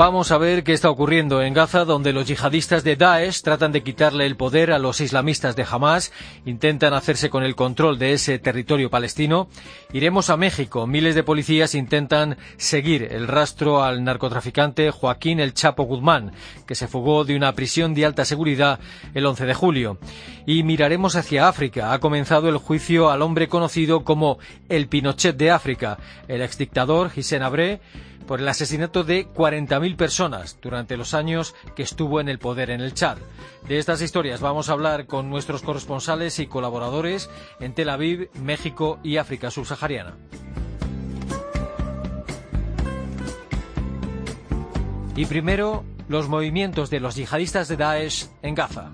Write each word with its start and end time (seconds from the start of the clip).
Vamos 0.00 0.32
a 0.32 0.38
ver 0.38 0.64
qué 0.64 0.72
está 0.72 0.88
ocurriendo 0.88 1.42
en 1.42 1.52
Gaza, 1.52 1.84
donde 1.84 2.14
los 2.14 2.26
yihadistas 2.26 2.84
de 2.84 2.96
Daesh 2.96 3.42
tratan 3.42 3.70
de 3.70 3.82
quitarle 3.82 4.24
el 4.24 4.34
poder 4.34 4.72
a 4.72 4.78
los 4.78 5.02
islamistas 5.02 5.56
de 5.56 5.66
Hamas, 5.70 6.10
intentan 6.46 6.94
hacerse 6.94 7.28
con 7.28 7.42
el 7.42 7.54
control 7.54 7.98
de 7.98 8.14
ese 8.14 8.38
territorio 8.38 8.88
palestino. 8.88 9.50
Iremos 9.92 10.30
a 10.30 10.38
México. 10.38 10.86
Miles 10.86 11.14
de 11.14 11.22
policías 11.22 11.74
intentan 11.74 12.38
seguir 12.56 13.08
el 13.10 13.28
rastro 13.28 13.82
al 13.82 14.02
narcotraficante 14.02 14.90
Joaquín 14.90 15.38
El 15.38 15.52
Chapo 15.52 15.82
Guzmán, 15.82 16.32
que 16.66 16.74
se 16.74 16.88
fugó 16.88 17.26
de 17.26 17.36
una 17.36 17.52
prisión 17.52 17.92
de 17.92 18.06
alta 18.06 18.24
seguridad 18.24 18.80
el 19.12 19.26
11 19.26 19.44
de 19.44 19.52
julio. 19.52 19.98
Y 20.46 20.62
miraremos 20.62 21.14
hacia 21.14 21.46
África. 21.46 21.92
Ha 21.92 21.98
comenzado 21.98 22.48
el 22.48 22.56
juicio 22.56 23.10
al 23.10 23.20
hombre 23.20 23.48
conocido 23.48 24.02
como 24.02 24.38
el 24.70 24.88
Pinochet 24.88 25.36
de 25.36 25.50
África, 25.50 25.98
el 26.26 26.40
exdictador 26.40 27.10
Hissène 27.14 27.42
Abré, 27.42 27.80
por 28.26 28.40
el 28.40 28.48
asesinato 28.48 29.04
de 29.04 29.28
40.000 29.28 29.96
personas 29.96 30.58
durante 30.62 30.96
los 30.96 31.14
años 31.14 31.54
que 31.74 31.82
estuvo 31.82 32.20
en 32.20 32.28
el 32.28 32.38
poder 32.38 32.70
en 32.70 32.80
el 32.80 32.94
Chad. 32.94 33.18
De 33.68 33.78
estas 33.78 34.02
historias 34.02 34.40
vamos 34.40 34.68
a 34.68 34.72
hablar 34.72 35.06
con 35.06 35.30
nuestros 35.30 35.62
corresponsales 35.62 36.38
y 36.38 36.46
colaboradores 36.46 37.30
en 37.60 37.74
Tel 37.74 37.90
Aviv, 37.90 38.30
México 38.42 38.98
y 39.02 39.16
África 39.16 39.50
subsahariana. 39.50 40.16
Y 45.16 45.26
primero, 45.26 45.84
los 46.08 46.28
movimientos 46.28 46.88
de 46.88 47.00
los 47.00 47.16
yihadistas 47.16 47.68
de 47.68 47.76
Daesh 47.76 48.28
en 48.42 48.54
Gaza. 48.54 48.90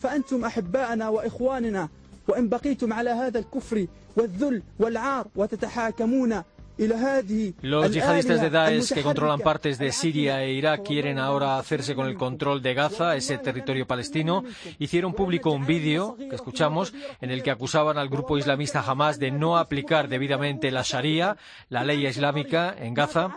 فأنتم 0.00 0.44
أحباءنا 0.44 1.08
وإخواننا 1.08 1.88
وإن 2.28 2.48
بقيتم 2.48 2.92
على 2.92 3.10
هذا 3.10 3.38
الكفر 3.38 3.86
والذل 4.16 4.62
والعار 4.78 5.26
وتتحاكمون 5.36 6.42
Los 6.76 7.92
yihadistas 7.92 8.40
de 8.40 8.50
Daesh 8.50 8.92
que 8.92 9.02
controlan 9.02 9.38
partes 9.38 9.78
de 9.78 9.92
Siria 9.92 10.42
e 10.42 10.52
Irak 10.52 10.82
quieren 10.82 11.20
ahora 11.20 11.56
hacerse 11.56 11.94
con 11.94 12.08
el 12.08 12.16
control 12.16 12.62
de 12.62 12.74
Gaza, 12.74 13.14
ese 13.14 13.38
territorio 13.38 13.86
palestino. 13.86 14.42
Hicieron 14.80 15.14
público 15.14 15.52
un 15.52 15.66
vídeo 15.66 16.16
que 16.16 16.34
escuchamos 16.34 16.92
en 17.20 17.30
el 17.30 17.44
que 17.44 17.52
acusaban 17.52 17.96
al 17.96 18.08
grupo 18.08 18.38
islamista 18.38 18.80
Hamas 18.80 19.20
de 19.20 19.30
no 19.30 19.56
aplicar 19.56 20.08
debidamente 20.08 20.72
la 20.72 20.82
Sharia, 20.82 21.36
la 21.68 21.84
ley 21.84 22.08
islámica, 22.08 22.74
en 22.76 22.94
Gaza. 22.94 23.36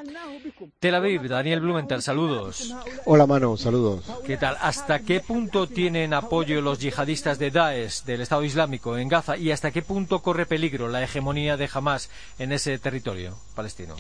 Tel 0.80 0.96
Aviv, 0.96 1.28
Daniel 1.28 1.62
Blumenthal, 1.62 2.02
saludos. 2.02 2.74
Hola, 3.06 3.28
mano, 3.28 3.56
saludos. 3.56 4.04
¿Qué 4.26 4.38
tal? 4.38 4.58
¿Hasta 4.62 5.00
qué 5.02 5.20
punto 5.20 5.68
tienen 5.68 6.16
apoyo 6.16 6.62
los 6.62 6.80
yihadistas 6.80 7.38
de 7.38 7.52
Daesh, 7.52 8.04
del 8.04 8.22
Estado 8.22 8.44
Islámico, 8.44 8.98
en 8.98 9.10
Gaza? 9.10 9.38
¿Y 9.38 9.52
hasta 9.52 9.70
qué 9.70 9.84
punto 9.84 10.24
corre 10.24 10.48
peligro 10.48 10.88
la 10.88 11.04
hegemonía 11.04 11.56
de 11.56 11.70
Hamas 11.72 12.10
en 12.40 12.52
ese 12.52 12.80
territorio? 12.80 13.27
Palestino. 13.56 13.96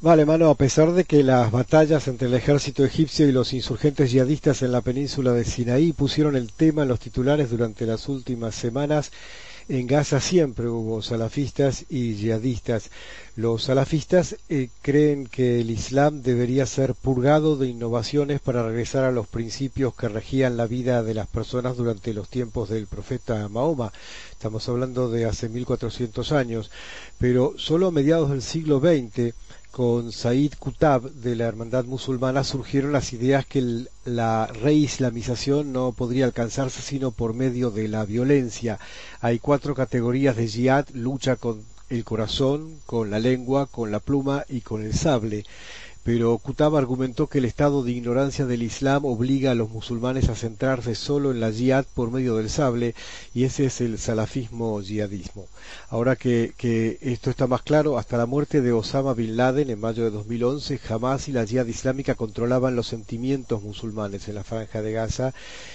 Vale, 0.00 0.24
mano, 0.24 0.50
a 0.50 0.56
pesar 0.56 0.92
de 0.92 1.04
que 1.04 1.22
las 1.22 1.52
batallas 1.52 2.08
entre 2.08 2.26
el 2.26 2.34
ejército 2.34 2.84
egipcio 2.84 3.28
y 3.28 3.32
los 3.32 3.52
insurgentes 3.52 4.10
yihadistas 4.10 4.62
en 4.62 4.72
la 4.72 4.80
península 4.80 5.32
de 5.32 5.44
Sinaí 5.44 5.92
pusieron 5.92 6.34
el 6.34 6.52
tema 6.52 6.82
en 6.82 6.88
los 6.88 6.98
titulares 6.98 7.50
durante 7.50 7.86
las 7.86 8.08
últimas 8.08 8.56
semanas, 8.56 9.12
en 9.78 9.86
Gaza 9.86 10.20
siempre 10.20 10.68
hubo 10.68 11.00
salafistas 11.00 11.86
y 11.88 12.14
yihadistas. 12.14 12.90
Los 13.36 13.62
salafistas 13.62 14.36
eh, 14.50 14.68
creen 14.82 15.26
que 15.26 15.62
el 15.62 15.70
Islam 15.70 16.20
debería 16.20 16.66
ser 16.66 16.94
purgado 16.94 17.56
de 17.56 17.68
innovaciones 17.68 18.42
para 18.42 18.66
regresar 18.66 19.04
a 19.04 19.12
los 19.12 19.26
principios 19.26 19.94
que 19.94 20.10
regían 20.10 20.58
la 20.58 20.66
vida 20.66 21.02
de 21.02 21.14
las 21.14 21.26
personas 21.26 21.78
durante 21.78 22.12
los 22.12 22.28
tiempos 22.28 22.68
del 22.68 22.86
profeta 22.86 23.48
Mahoma. 23.48 23.94
Estamos 24.30 24.68
hablando 24.68 25.10
de 25.10 25.24
hace 25.24 25.48
1400 25.48 26.32
años, 26.32 26.70
pero 27.18 27.54
solo 27.56 27.86
a 27.86 27.92
mediados 27.92 28.28
del 28.28 28.42
siglo 28.42 28.78
XX 28.78 29.32
con 29.72 30.12
Said 30.12 30.52
Kutab 30.58 31.10
de 31.10 31.34
la 31.34 31.46
Hermandad 31.46 31.86
Musulmana 31.86 32.44
surgieron 32.44 32.92
las 32.92 33.14
ideas 33.14 33.46
que 33.46 33.86
la 34.04 34.46
reislamización 34.46 35.72
no 35.72 35.92
podría 35.92 36.26
alcanzarse 36.26 36.82
sino 36.82 37.10
por 37.10 37.32
medio 37.32 37.70
de 37.70 37.88
la 37.88 38.04
violencia. 38.04 38.78
Hay 39.22 39.38
cuatro 39.38 39.74
categorías 39.74 40.36
de 40.36 40.46
jihad, 40.46 40.86
lucha 40.92 41.36
con 41.36 41.64
el 41.88 42.04
corazón, 42.04 42.80
con 42.84 43.10
la 43.10 43.18
lengua, 43.18 43.66
con 43.66 43.90
la 43.90 44.00
pluma 44.00 44.44
y 44.46 44.60
con 44.60 44.84
el 44.84 44.92
sable 44.92 45.44
pero 46.04 46.36
Qutb 46.38 46.76
argumentó 46.76 47.28
que 47.28 47.38
el 47.38 47.44
estado 47.44 47.84
de 47.84 47.92
ignorancia 47.92 48.44
del 48.44 48.64
Islam 48.64 49.04
obliga 49.04 49.52
a 49.52 49.54
los 49.54 49.70
musulmanes 49.70 50.28
a 50.28 50.34
centrarse 50.34 50.96
solo 50.96 51.30
en 51.30 51.38
la 51.38 51.52
jihad 51.52 51.84
por 51.94 52.10
medio 52.10 52.36
del 52.36 52.50
sable 52.50 52.94
y 53.34 53.44
ese 53.44 53.66
es 53.66 53.80
el 53.80 53.98
salafismo 53.98 54.80
yihadismo. 54.80 55.46
Ahora 55.90 56.16
que, 56.16 56.54
que 56.56 56.98
esto 57.02 57.30
está 57.30 57.46
más 57.46 57.62
claro, 57.62 57.98
hasta 57.98 58.16
la 58.16 58.26
muerte 58.26 58.60
de 58.60 58.72
Osama 58.72 59.14
Bin 59.14 59.36
Laden 59.36 59.70
en 59.70 59.78
mayo 59.80 60.02
de 60.02 60.10
2011, 60.10 60.80
Hamas 60.88 61.28
y 61.28 61.32
la 61.32 61.46
jihad 61.46 61.66
islámica 61.66 62.16
controlaban 62.16 62.74
los 62.74 62.88
sentimientos 62.88 63.62
musulmanes 63.62 64.26
en 64.26 64.34
la 64.34 64.44
franja 64.44 64.82
de 64.82 64.92
Gaza 64.92 65.32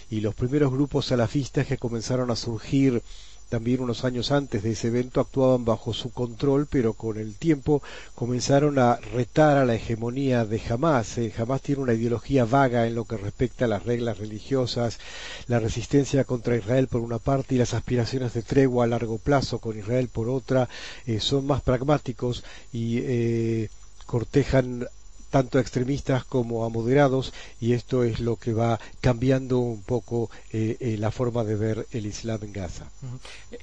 y 0.09 0.19
los 0.19 0.35
primeros 0.35 0.71
grupos 0.71 1.05
salafistas 1.05 1.67
que 1.67 1.77
comenzaron 1.77 2.31
a 2.31 2.35
surgir 2.35 3.01
también 3.49 3.81
unos 3.81 4.03
años 4.03 4.31
antes 4.31 4.63
de 4.63 4.71
ese 4.71 4.87
evento 4.87 5.21
actuaban 5.21 5.65
bajo 5.65 5.93
su 5.93 6.11
control, 6.11 6.67
pero 6.69 6.93
con 6.93 7.17
el 7.17 7.35
tiempo 7.35 7.81
comenzaron 8.15 8.79
a 8.79 8.95
retar 8.97 9.57
a 9.57 9.65
la 9.65 9.75
hegemonía 9.75 10.45
de 10.45 10.61
Hamas. 10.69 11.17
Eh, 11.17 11.33
Hamas 11.37 11.61
tiene 11.61 11.81
una 11.81 11.93
ideología 11.93 12.45
vaga 12.45 12.87
en 12.87 12.95
lo 12.95 13.05
que 13.05 13.17
respecta 13.17 13.65
a 13.65 13.69
las 13.69 13.83
reglas 13.83 14.17
religiosas, 14.17 14.99
la 15.47 15.59
resistencia 15.59 16.23
contra 16.23 16.57
Israel 16.57 16.87
por 16.87 17.01
una 17.01 17.19
parte 17.19 17.55
y 17.55 17.57
las 17.57 17.73
aspiraciones 17.73 18.33
de 18.33 18.43
tregua 18.43 18.85
a 18.85 18.87
largo 18.87 19.17
plazo 19.17 19.59
con 19.59 19.77
Israel 19.77 20.09
por 20.09 20.29
otra, 20.29 20.67
eh, 21.05 21.19
son 21.19 21.45
más 21.47 21.61
pragmáticos 21.61 22.43
y 22.73 22.99
eh, 22.99 23.69
cortejan 24.05 24.87
tanto 25.29 25.57
a 25.57 25.61
extremistas 25.61 26.23
como 26.23 26.65
a 26.65 26.69
moderados 26.69 27.33
y 27.59 27.73
esto 27.73 28.03
es 28.03 28.19
lo 28.19 28.35
que 28.37 28.53
va 28.53 28.79
cambiando 29.01 29.59
un 29.59 29.83
poco 29.83 30.29
eh, 30.51 30.77
eh, 30.79 30.97
la 30.97 31.11
forma 31.11 31.43
de 31.43 31.55
ver 31.55 31.87
el 31.91 32.05
Islam 32.05 32.39
en 32.43 32.53
Gaza. 32.53 32.85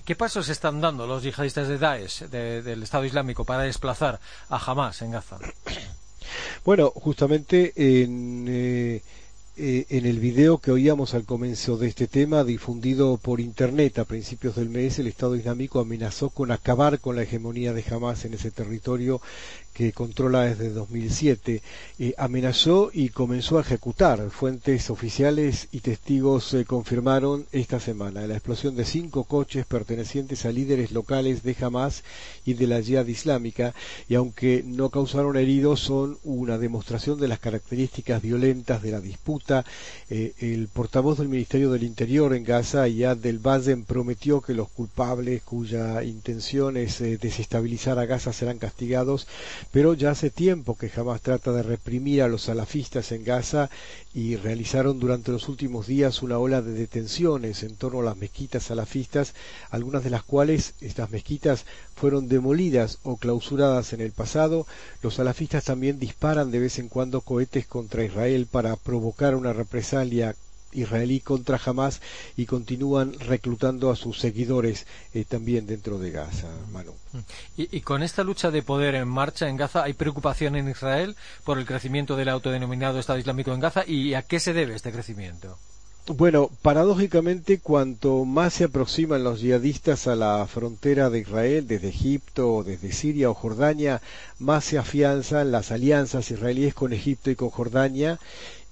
¿Qué 0.04 0.14
pasos 0.14 0.48
están 0.48 0.80
dando 0.80 1.06
los 1.06 1.22
yihadistas 1.22 1.68
de 1.68 1.78
Daesh, 1.78 2.24
del 2.24 2.82
Estado 2.82 3.04
Islámico, 3.04 3.44
para 3.44 3.62
desplazar 3.62 4.20
a 4.48 4.56
Hamas 4.56 5.02
en 5.02 5.12
Gaza? 5.12 5.38
Bueno, 6.64 6.90
justamente 6.90 7.72
en... 7.76 9.02
Eh, 9.56 9.86
en 9.88 10.04
el 10.04 10.18
video 10.18 10.58
que 10.58 10.72
oíamos 10.72 11.14
al 11.14 11.22
comienzo 11.22 11.76
de 11.76 11.86
este 11.86 12.08
tema, 12.08 12.42
difundido 12.42 13.18
por 13.18 13.38
Internet 13.38 14.00
a 14.00 14.04
principios 14.04 14.56
del 14.56 14.68
mes, 14.68 14.98
el 14.98 15.06
Estado 15.06 15.36
Islámico 15.36 15.78
amenazó 15.78 16.30
con 16.30 16.50
acabar 16.50 16.98
con 16.98 17.14
la 17.14 17.22
hegemonía 17.22 17.72
de 17.72 17.84
Hamas 17.88 18.24
en 18.24 18.34
ese 18.34 18.50
territorio 18.50 19.20
que 19.74 19.92
controla 19.92 20.42
desde 20.42 20.70
2007, 20.70 21.60
eh, 21.98 22.14
amenazó 22.16 22.90
y 22.92 23.08
comenzó 23.08 23.58
a 23.58 23.62
ejecutar. 23.62 24.30
Fuentes 24.30 24.88
oficiales 24.88 25.68
y 25.72 25.80
testigos 25.80 26.54
eh, 26.54 26.64
confirmaron 26.64 27.46
esta 27.50 27.80
semana 27.80 28.26
la 28.28 28.34
explosión 28.34 28.76
de 28.76 28.84
cinco 28.84 29.24
coches 29.24 29.66
pertenecientes 29.66 30.46
a 30.46 30.52
líderes 30.52 30.92
locales 30.92 31.42
de 31.42 31.56
Hamas 31.60 32.04
y 32.46 32.54
de 32.54 32.68
la 32.68 32.80
Jihad 32.80 33.06
Islámica, 33.06 33.74
y 34.08 34.14
aunque 34.14 34.62
no 34.64 34.90
causaron 34.90 35.36
heridos, 35.36 35.80
son 35.80 36.18
una 36.22 36.56
demostración 36.56 37.18
de 37.18 37.28
las 37.28 37.40
características 37.40 38.22
violentas 38.22 38.80
de 38.80 38.92
la 38.92 39.00
disputa. 39.00 39.64
Eh, 40.08 40.34
el 40.38 40.68
portavoz 40.68 41.18
del 41.18 41.28
Ministerio 41.28 41.72
del 41.72 41.82
Interior 41.82 42.32
en 42.32 42.44
Gaza, 42.44 42.86
Yad 42.86 43.16
del 43.16 43.40
Bazen, 43.40 43.82
prometió 43.84 44.40
que 44.40 44.54
los 44.54 44.68
culpables 44.68 45.42
cuya 45.42 46.04
intención 46.04 46.76
es 46.76 47.00
desestabilizar 47.00 47.98
a 47.98 48.06
Gaza 48.06 48.32
serán 48.32 48.58
castigados 48.58 49.26
pero 49.70 49.94
ya 49.94 50.10
hace 50.10 50.30
tiempo 50.30 50.76
que 50.76 50.88
jamás 50.88 51.20
trata 51.20 51.52
de 51.52 51.62
reprimir 51.62 52.22
a 52.22 52.28
los 52.28 52.42
salafistas 52.42 53.12
en 53.12 53.24
Gaza 53.24 53.70
y 54.12 54.36
realizaron 54.36 55.00
durante 55.00 55.32
los 55.32 55.48
últimos 55.48 55.86
días 55.86 56.22
una 56.22 56.38
ola 56.38 56.62
de 56.62 56.72
detenciones 56.72 57.62
en 57.62 57.76
torno 57.76 58.00
a 58.00 58.04
las 58.04 58.16
mezquitas 58.16 58.64
salafistas, 58.64 59.34
algunas 59.70 60.04
de 60.04 60.10
las 60.10 60.22
cuales 60.22 60.74
estas 60.80 61.10
mezquitas 61.10 61.64
fueron 61.96 62.28
demolidas 62.28 62.98
o 63.02 63.16
clausuradas 63.16 63.92
en 63.92 64.00
el 64.00 64.12
pasado. 64.12 64.66
Los 65.02 65.14
salafistas 65.14 65.64
también 65.64 65.98
disparan 65.98 66.50
de 66.50 66.60
vez 66.60 66.78
en 66.78 66.88
cuando 66.88 67.20
cohetes 67.20 67.66
contra 67.66 68.04
Israel 68.04 68.46
para 68.50 68.76
provocar 68.76 69.34
una 69.34 69.52
represalia 69.52 70.36
israelí 70.74 71.20
contra 71.20 71.60
Hamas 71.64 72.00
y 72.36 72.46
continúan 72.46 73.14
reclutando 73.20 73.90
a 73.90 73.96
sus 73.96 74.18
seguidores 74.18 74.86
eh, 75.14 75.24
también 75.24 75.66
dentro 75.66 75.98
de 75.98 76.10
Gaza, 76.10 76.48
Manu. 76.72 76.94
Y, 77.56 77.80
con 77.80 78.02
esta 78.02 78.24
lucha 78.24 78.50
de 78.50 78.62
poder 78.62 78.94
en 78.94 79.08
marcha 79.08 79.48
en 79.48 79.56
Gaza, 79.56 79.84
¿hay 79.84 79.92
preocupación 79.92 80.56
en 80.56 80.68
Israel 80.68 81.16
por 81.44 81.58
el 81.58 81.66
crecimiento 81.66 82.16
del 82.16 82.28
autodenominado 82.28 82.98
Estado 82.98 83.18
Islámico 83.18 83.52
en 83.52 83.60
Gaza? 83.60 83.84
¿Y 83.86 84.14
a 84.14 84.22
qué 84.22 84.40
se 84.40 84.52
debe 84.52 84.74
este 84.74 84.92
crecimiento? 84.92 85.58
Bueno, 86.06 86.50
paradójicamente, 86.60 87.60
cuanto 87.60 88.26
más 88.26 88.52
se 88.52 88.64
aproximan 88.64 89.24
los 89.24 89.40
yihadistas 89.40 90.06
a 90.06 90.14
la 90.14 90.46
frontera 90.46 91.08
de 91.08 91.20
Israel, 91.20 91.66
desde 91.66 91.88
Egipto, 91.88 92.62
desde 92.62 92.92
Siria 92.92 93.30
o 93.30 93.34
Jordania, 93.34 94.02
más 94.38 94.66
se 94.66 94.76
afianzan 94.76 95.50
las 95.50 95.70
alianzas 95.70 96.30
israelíes 96.30 96.74
con 96.74 96.92
Egipto 96.92 97.30
y 97.30 97.36
con 97.36 97.48
Jordania 97.48 98.18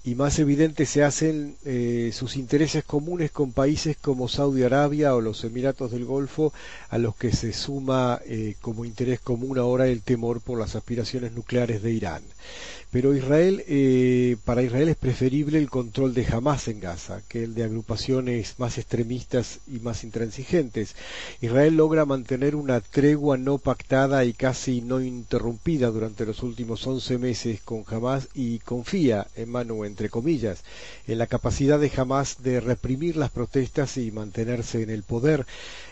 y 0.05 0.15
más 0.15 0.37
evidentes 0.39 0.89
se 0.89 1.03
hacen 1.03 1.55
eh, 1.63 2.11
sus 2.13 2.35
intereses 2.35 2.83
comunes 2.83 3.31
con 3.31 3.53
países 3.53 3.95
como 3.95 4.27
Saudi 4.27 4.63
Arabia 4.63 5.15
o 5.15 5.21
los 5.21 5.43
Emiratos 5.45 5.91
del 5.91 6.03
Golfo, 6.03 6.51
a 6.89 6.97
los 6.97 7.15
que 7.15 7.31
se 7.31 7.53
suma 7.53 8.19
eh, 8.25 8.55
como 8.61 8.83
interés 8.83 9.21
común 9.21 9.57
ahora 9.57 9.87
el 9.87 10.01
temor 10.01 10.41
por 10.41 10.59
las 10.59 10.75
aspiraciones 10.75 11.31
nucleares 11.31 11.81
de 11.81 11.91
Irán. 11.91 12.23
Pero 12.93 13.15
Israel, 13.15 13.63
eh, 13.67 14.37
para 14.45 14.61
Israel 14.61 14.87
es 14.87 14.95
preferible 14.95 15.57
el 15.57 15.67
control 15.67 16.13
de 16.13 16.27
Hamas 16.27 16.67
en 16.67 16.79
Gaza 16.79 17.23
que 17.27 17.43
el 17.43 17.55
de 17.55 17.63
agrupaciones 17.63 18.53
más 18.59 18.77
extremistas 18.77 19.61
y 19.65 19.79
más 19.79 20.03
intransigentes. 20.03 20.95
Israel 21.41 21.75
logra 21.75 22.05
mantener 22.05 22.55
una 22.55 22.81
tregua 22.81 23.35
no 23.35 23.57
pactada 23.57 24.25
y 24.25 24.33
casi 24.33 24.81
no 24.81 25.01
interrumpida 25.01 25.89
durante 25.89 26.23
los 26.23 26.43
últimos 26.43 26.85
once 26.85 27.17
meses 27.17 27.61
con 27.61 27.83
Hamas 27.87 28.27
y 28.35 28.59
confía, 28.59 29.25
en 29.35 29.49
mano 29.49 29.73
entre 29.93 30.09
comillas, 30.09 30.63
en 31.07 31.19
la 31.19 31.27
capacidad 31.27 31.79
de 31.79 31.91
Hamas 31.95 32.41
de 32.41 32.59
reprimir 32.59 33.15
las 33.15 33.29
protestas 33.29 33.97
y 33.97 34.11
mantenerse 34.11 34.81
en 34.81 34.89
el 34.89 35.03
poder. 35.03 35.45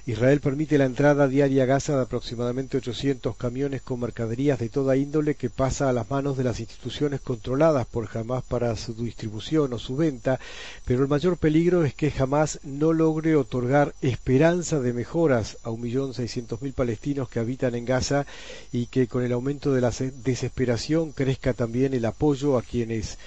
Israel 0.08 0.40
permite 0.40 0.80
la 0.80 0.86
entrada 0.86 1.28
diaria 1.28 1.64
a 1.64 1.68
Gaza 1.68 1.96
de 1.96 2.02
aproximadamente 2.02 2.78
800 2.78 3.38
camiones 3.38 3.84
con 3.84 4.00
mercaderías 4.00 4.58
de 4.58 4.70
toda 4.70 4.98
índole 4.98 5.36
que 5.36 5.52
pasa 5.52 5.88
a 5.88 5.94
las 5.94 6.10
manos 6.10 6.36
de 6.38 6.44
las 6.44 6.60
instituciones 6.60 7.22
controladas 7.22 7.86
por 7.86 8.10
Hamas 8.18 8.44
para 8.44 8.76
su 8.76 8.96
distribución 8.96 9.72
o 9.74 9.78
su 9.78 9.96
venta, 9.96 10.40
pero 10.86 11.04
el 11.04 11.08
mayor 11.08 11.38
peligro 11.38 11.86
es 11.86 11.94
que 11.94 12.12
Hamas 12.18 12.60
no 12.64 12.94
logre 12.94 13.36
otorgar 13.36 13.94
esperanza 14.02 14.80
de 14.80 14.94
mejoras 14.94 15.58
a 15.64 15.70
1.600.000 15.70 16.74
palestinos 16.74 17.30
que 17.30 17.40
habitan 17.40 17.76
en 17.76 17.86
Gaza 17.86 18.26
y 18.72 18.88
que 18.88 19.08
con 19.08 19.24
el 19.24 19.34
aumento 19.34 19.72
de 19.72 19.82
la 19.82 19.92
desesperación 20.24 21.12
crezca 21.12 21.54
también 21.54 21.94
el 21.94 22.06
apoyo 22.06 22.58
a 22.58 22.64
quienes 22.64 23.20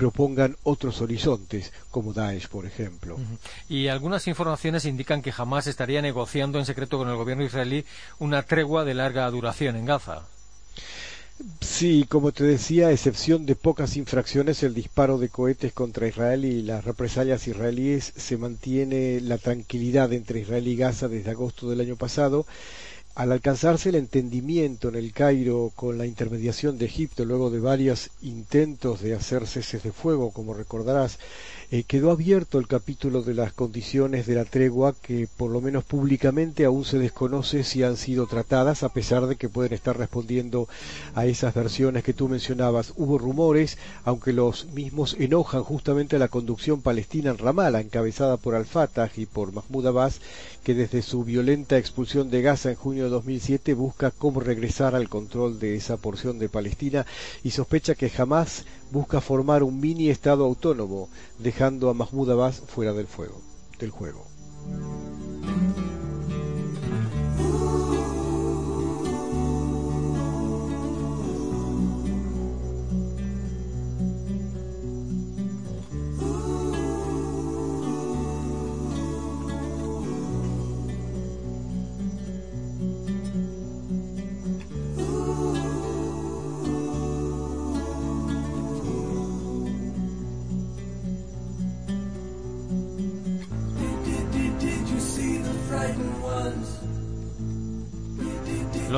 propongan 0.00 0.56
otros 0.62 1.02
horizontes, 1.02 1.74
como 1.90 2.14
Daesh, 2.14 2.48
por 2.48 2.64
ejemplo. 2.64 3.18
Y 3.68 3.88
algunas 3.88 4.26
informaciones 4.28 4.86
indican 4.86 5.20
que 5.20 5.30
jamás 5.30 5.66
estaría 5.66 6.00
negociando 6.00 6.58
en 6.58 6.64
secreto 6.64 6.96
con 6.96 7.10
el 7.10 7.16
gobierno 7.16 7.44
israelí 7.44 7.84
una 8.18 8.42
tregua 8.42 8.86
de 8.86 8.94
larga 8.94 9.30
duración 9.30 9.76
en 9.76 9.84
Gaza. 9.84 10.22
Sí, 11.60 12.06
como 12.08 12.32
te 12.32 12.44
decía, 12.44 12.86
a 12.86 12.92
excepción 12.92 13.44
de 13.44 13.56
pocas 13.56 13.98
infracciones, 13.98 14.62
el 14.62 14.72
disparo 14.72 15.18
de 15.18 15.28
cohetes 15.28 15.74
contra 15.74 16.08
Israel 16.08 16.46
y 16.46 16.62
las 16.62 16.82
represalias 16.82 17.46
israelíes, 17.46 18.14
se 18.16 18.38
mantiene 18.38 19.20
la 19.20 19.36
tranquilidad 19.36 20.14
entre 20.14 20.40
Israel 20.40 20.66
y 20.66 20.76
Gaza 20.76 21.08
desde 21.08 21.30
agosto 21.30 21.68
del 21.68 21.82
año 21.82 21.96
pasado 21.96 22.46
al 23.20 23.32
alcanzarse 23.32 23.90
el 23.90 23.96
entendimiento 23.96 24.88
en 24.88 24.94
el 24.94 25.12
Cairo 25.12 25.72
con 25.76 25.98
la 25.98 26.06
intermediación 26.06 26.78
de 26.78 26.86
Egipto, 26.86 27.26
luego 27.26 27.50
de 27.50 27.60
varios 27.60 28.08
intentos 28.22 29.02
de 29.02 29.14
hacer 29.14 29.46
ceses 29.46 29.82
de 29.82 29.92
fuego, 29.92 30.30
como 30.30 30.54
recordarás, 30.54 31.18
eh, 31.72 31.84
quedó 31.84 32.10
abierto 32.10 32.58
el 32.58 32.66
capítulo 32.66 33.22
de 33.22 33.34
las 33.34 33.52
condiciones 33.52 34.26
de 34.26 34.34
la 34.34 34.44
tregua 34.44 34.92
que 35.00 35.28
por 35.36 35.52
lo 35.52 35.60
menos 35.60 35.84
públicamente 35.84 36.64
aún 36.64 36.84
se 36.84 36.98
desconoce 36.98 37.62
si 37.62 37.84
han 37.84 37.96
sido 37.96 38.26
tratadas 38.26 38.82
a 38.82 38.88
pesar 38.88 39.28
de 39.28 39.36
que 39.36 39.48
pueden 39.48 39.72
estar 39.72 39.96
respondiendo 39.96 40.68
a 41.14 41.26
esas 41.26 41.54
versiones 41.54 42.02
que 42.02 42.12
tú 42.12 42.28
mencionabas. 42.28 42.92
Hubo 42.96 43.18
rumores, 43.18 43.78
aunque 44.04 44.32
los 44.32 44.66
mismos 44.72 45.14
enojan 45.20 45.62
justamente 45.62 46.16
a 46.16 46.18
la 46.18 46.26
conducción 46.26 46.82
palestina 46.82 47.30
en 47.30 47.38
Ramallah, 47.38 47.80
encabezada 47.80 48.36
por 48.36 48.56
Al-Fatah 48.56 49.10
y 49.16 49.26
por 49.26 49.52
Mahmoud 49.52 49.86
Abbas, 49.86 50.20
que 50.64 50.74
desde 50.74 51.02
su 51.02 51.24
violenta 51.24 51.78
expulsión 51.78 52.30
de 52.30 52.42
Gaza 52.42 52.70
en 52.70 52.76
junio 52.76 53.04
de 53.04 53.10
2007 53.10 53.74
busca 53.74 54.10
cómo 54.10 54.40
regresar 54.40 54.96
al 54.96 55.08
control 55.08 55.60
de 55.60 55.76
esa 55.76 55.96
porción 55.96 56.38
de 56.40 56.48
Palestina 56.48 57.06
y 57.44 57.52
sospecha 57.52 57.94
que 57.94 58.10
jamás 58.10 58.64
busca 58.90 59.20
formar 59.20 59.62
un 59.62 59.80
mini 59.80 60.08
estado 60.08 60.44
autónomo, 60.44 61.08
dejando 61.38 61.90
a 61.90 61.94
Mahmoud 61.94 62.30
Abbas 62.30 62.62
fuera 62.66 62.92
del 62.92 63.06
del 63.78 63.90
juego. 63.90 64.26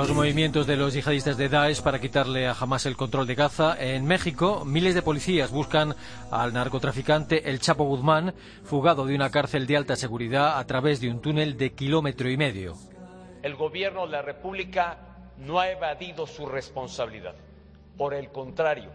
Los 0.03 0.17
movimientos 0.17 0.67
de 0.67 0.77
los 0.77 0.95
yihadistas 0.95 1.37
de 1.37 1.49
Daesh 1.49 1.81
para 1.81 2.01
quitarle 2.01 2.49
a 2.49 2.57
Hamas 2.59 2.87
el 2.87 2.97
control 2.97 3.25
de 3.25 3.37
Gaza. 3.37 3.77
En 3.79 4.05
México, 4.05 4.65
miles 4.65 4.97
de 4.97 5.03
policías 5.03 5.53
buscan 5.53 5.95
al 6.29 6.53
narcotraficante 6.53 7.49
El 7.49 7.61
Chapo 7.61 7.85
Guzmán, 7.85 8.35
fugado 8.65 9.07
de 9.07 9.15
una 9.15 9.31
cárcel 9.31 9.65
de 9.65 9.77
alta 9.77 9.95
seguridad 9.95 10.59
a 10.59 10.67
través 10.67 11.01
de 11.01 11.09
un 11.09 11.21
túnel 11.21 11.57
de 11.57 11.71
kilómetro 11.71 12.29
y 12.29 12.37
medio. 12.37 12.75
El 13.45 13.55
gobierno 13.55 14.05
de 14.05 14.11
la 14.11 14.23
República 14.23 14.99
no 15.39 15.61
ha 15.61 15.71
evadido 15.71 16.27
su 16.27 16.47
responsabilidad. 16.47 17.37
Por 17.97 18.13
el 18.13 18.33
contrario, 18.33 18.91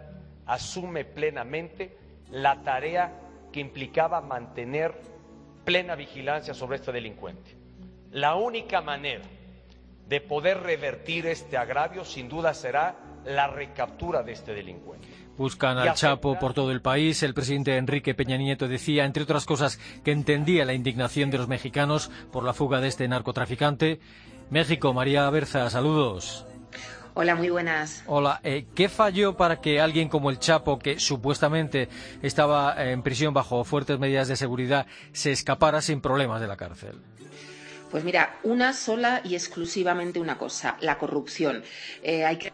asume 0.45 1.05
plenamente 1.05 1.97
la 2.31 2.63
tarea 2.63 3.17
que 3.53 3.61
implicaba 3.61 4.19
mantener 4.19 4.93
plena 5.63 5.95
vigilancia 5.95 6.53
sobre 6.53 6.75
este 6.75 6.91
delincuente. 6.91 7.55
La 8.11 8.35
única 8.35 8.81
manera 8.81 9.23
de 10.07 10.21
poder 10.21 10.61
revertir 10.61 11.25
este 11.25 11.57
agravio, 11.57 12.05
sin 12.05 12.29
duda 12.29 12.53
será 12.53 12.95
la 13.25 13.47
recaptura 13.47 14.23
de 14.23 14.31
este 14.31 14.53
delincuente. 14.53 15.07
Buscan 15.37 15.77
al 15.77 15.93
Chapo 15.93 16.39
por 16.39 16.53
todo 16.53 16.71
el 16.71 16.81
país. 16.81 17.21
El 17.21 17.33
presidente 17.33 17.77
Enrique 17.77 18.15
Peña 18.15 18.37
Nieto 18.37 18.67
decía, 18.67 19.05
entre 19.05 19.23
otras 19.23 19.45
cosas, 19.45 19.79
que 20.03 20.11
entendía 20.11 20.65
la 20.65 20.73
indignación 20.73 21.29
de 21.29 21.37
los 21.37 21.47
mexicanos 21.47 22.09
por 22.31 22.43
la 22.43 22.53
fuga 22.53 22.81
de 22.81 22.87
este 22.87 23.07
narcotraficante. 23.07 23.99
México, 24.49 24.93
María 24.93 25.29
Berza, 25.29 25.69
saludos. 25.69 26.45
Hola, 27.13 27.35
muy 27.35 27.49
buenas. 27.49 28.03
Hola, 28.05 28.39
eh, 28.43 28.67
¿qué 28.75 28.89
falló 28.89 29.35
para 29.35 29.59
que 29.59 29.81
alguien 29.81 30.07
como 30.07 30.29
el 30.29 30.39
Chapo, 30.39 30.79
que 30.79 30.99
supuestamente 30.99 31.89
estaba 32.21 32.75
en 32.83 33.01
prisión 33.01 33.33
bajo 33.33 33.63
fuertes 33.63 33.99
medidas 33.99 34.27
de 34.27 34.35
seguridad, 34.35 34.87
se 35.11 35.31
escapara 35.31 35.81
sin 35.81 35.99
problemas 35.99 36.41
de 36.41 36.47
la 36.47 36.57
cárcel? 36.57 37.01
Pues 37.89 38.03
mira, 38.03 38.37
una 38.43 38.73
sola 38.73 39.21
y 39.23 39.35
exclusivamente 39.35 40.19
una 40.19 40.37
cosa, 40.37 40.77
la 40.81 40.97
corrupción. 40.97 41.63
Eh, 42.03 42.25
hay 42.25 42.37
que 42.37 42.51